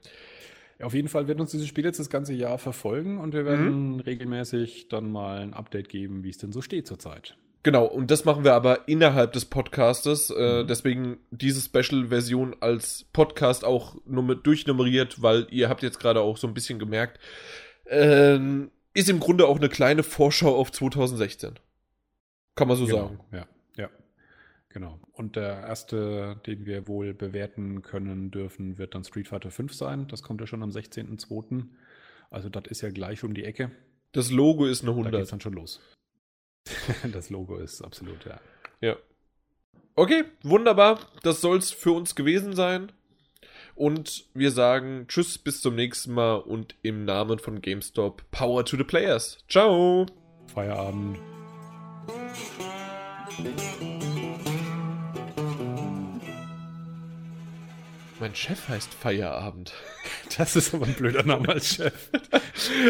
[0.80, 3.94] Auf jeden Fall wird uns dieses Spiel jetzt das ganze Jahr verfolgen und wir werden
[3.94, 4.00] mhm.
[4.00, 7.36] regelmäßig dann mal ein Update geben, wie es denn so steht zurzeit.
[7.66, 10.30] Genau, und das machen wir aber innerhalb des Podcastes.
[10.30, 10.68] Äh, mhm.
[10.68, 16.46] Deswegen diese Special-Version als Podcast auch nummer durchnummeriert, weil ihr habt jetzt gerade auch so
[16.46, 17.18] ein bisschen gemerkt,
[17.86, 18.38] äh,
[18.94, 21.54] ist im Grunde auch eine kleine Vorschau auf 2016.
[22.54, 23.20] Kann man so genau, sagen.
[23.32, 23.46] Ja,
[23.76, 23.90] ja.
[24.68, 25.00] Genau.
[25.10, 30.06] Und der erste, den wir wohl bewerten können dürfen, wird dann Street Fighter 5 sein.
[30.06, 31.64] Das kommt ja schon am 16.02.
[32.30, 33.72] Also das ist ja gleich um die Ecke.
[34.12, 35.12] Das Logo ist eine 100.
[35.12, 35.80] Da geht's dann schon los.
[37.12, 38.40] das Logo ist absolut, ja.
[38.80, 38.96] Ja.
[39.94, 41.00] Okay, wunderbar.
[41.22, 42.92] Das soll es für uns gewesen sein.
[43.74, 48.76] Und wir sagen Tschüss, bis zum nächsten Mal und im Namen von GameStop Power to
[48.76, 49.38] the Players.
[49.48, 50.06] Ciao.
[50.54, 51.18] Feierabend.
[58.18, 59.74] Mein Chef heißt Feierabend.
[60.36, 62.10] Das ist aber ein blöder Name als Chef.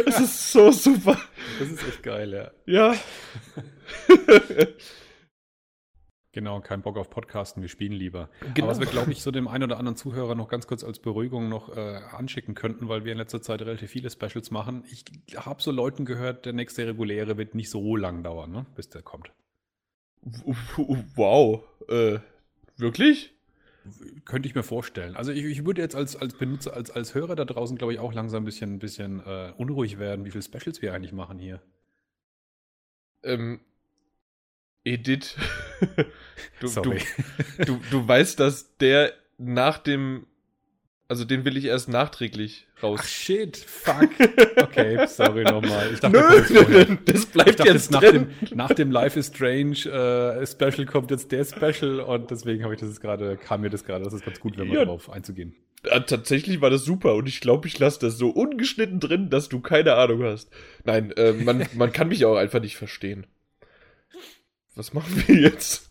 [0.05, 1.19] Das ist so super.
[1.59, 2.93] Das ist echt geil, ja.
[2.93, 2.97] Ja.
[6.37, 8.29] Genau, kein Bock auf Podcasten, wir spielen lieber.
[8.53, 8.67] Genau.
[8.67, 10.99] Aber was wir, glaube ich, so dem einen oder anderen Zuhörer noch ganz kurz als
[10.99, 14.85] Beruhigung noch äh, anschicken könnten, weil wir in letzter Zeit relativ viele Specials machen.
[14.91, 18.91] Ich habe so Leuten gehört, der nächste reguläre wird nicht so lang dauern, ne, bis
[18.91, 19.31] der kommt.
[21.15, 21.65] Wow.
[21.89, 22.19] Äh,
[22.77, 23.33] wirklich?
[24.25, 25.17] Könnte ich mir vorstellen.
[25.17, 27.99] Also ich, ich, würde jetzt als, als Benutzer, als, als Hörer da draußen, glaube ich,
[27.99, 31.39] auch langsam ein bisschen, ein bisschen äh, unruhig werden, wie viele Specials wir eigentlich machen
[31.39, 31.61] hier.
[33.23, 33.61] Ähm,
[34.85, 35.37] Edith,
[36.61, 36.95] du, du,
[37.65, 40.27] du, du weißt, dass der nach dem
[41.09, 43.01] also den will ich erst nachträglich raus.
[43.03, 44.09] Ach shit, fuck.
[44.57, 45.93] Okay, sorry nochmal.
[45.93, 49.29] Ich dachte, nö, nö, nö, das bleibt dachte, jetzt nach dem, nach dem Life is
[49.29, 53.71] Strange äh, Special kommt jetzt der Special und deswegen habe ich das gerade, kam mir
[53.71, 55.55] das gerade, das ist ganz gut, wenn man ja, darauf einzugehen.
[55.85, 59.49] Ja, tatsächlich war das super und ich glaube, ich lasse das so ungeschnitten drin, dass
[59.49, 60.51] du keine Ahnung hast.
[60.85, 63.27] Nein, äh, man, man kann mich auch einfach nicht verstehen.
[64.75, 65.91] Was machen wir jetzt?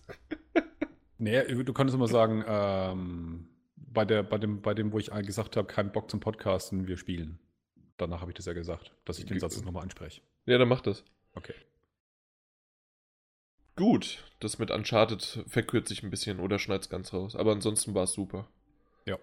[1.17, 3.47] naja, du könntest immer sagen, ähm,
[3.95, 6.97] bei, der, bei, dem, bei dem, wo ich gesagt habe, kein Bock zum Podcasten, wir
[6.97, 7.39] spielen.
[7.97, 10.21] Danach habe ich das ja gesagt, dass ich den Satz nochmal anspreche.
[10.45, 11.03] Ja, dann mach das.
[11.33, 11.55] Okay.
[13.75, 17.35] Gut, das mit Uncharted verkürzt sich ein bisschen oder schneid's ganz raus.
[17.35, 18.47] Aber ansonsten war es super.
[19.05, 19.17] Ja.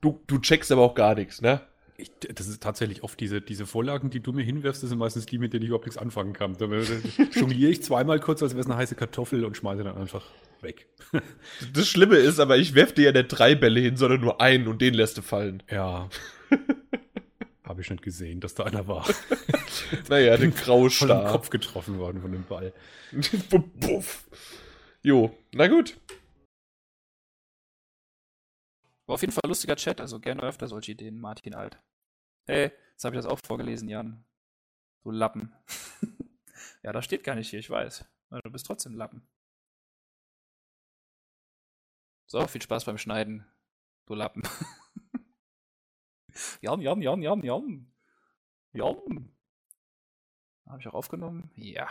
[0.00, 1.60] Du, du checkst aber auch gar nichts, ne?
[1.96, 5.26] Ich, das ist tatsächlich oft diese, diese Vorlagen, die du mir hinwirfst, das sind meistens
[5.26, 6.56] die, mit denen ich überhaupt nichts anfangen kann.
[6.58, 6.66] Da
[7.32, 10.24] jongliere ich zweimal kurz, als wäre es eine heiße Kartoffel und schmeiße dann einfach
[10.64, 10.88] weg.
[11.72, 14.66] Das Schlimme ist aber, ich werfe dir ja nicht drei Bälle hin, sondern nur einen
[14.66, 15.62] und den lässt du fallen.
[15.70, 16.08] Ja.
[17.64, 19.08] Habe ich nicht gesehen, dass da einer war.
[20.08, 21.08] naja, den Graustar.
[21.08, 22.72] Von dem Kopf getroffen worden von dem Ball.
[23.80, 24.28] Puff.
[25.02, 25.96] Jo, na gut.
[29.06, 31.78] War auf jeden Fall ein lustiger Chat, also gerne öfter solche Ideen, Martin Alt.
[32.46, 34.24] Hey, jetzt habe ich das auch vorgelesen, Jan.
[35.02, 35.52] Du Lappen.
[36.82, 38.04] ja, das steht gar nicht hier, ich weiß.
[38.42, 39.26] Du bist trotzdem Lappen.
[42.34, 43.46] So, viel Spaß beim Schneiden.
[44.06, 44.42] Du Lappen.
[46.60, 47.86] jam, jam, jam, jam, jam.
[48.72, 49.32] Jam.
[50.66, 51.52] Habe ich auch aufgenommen?
[51.54, 51.86] Ja.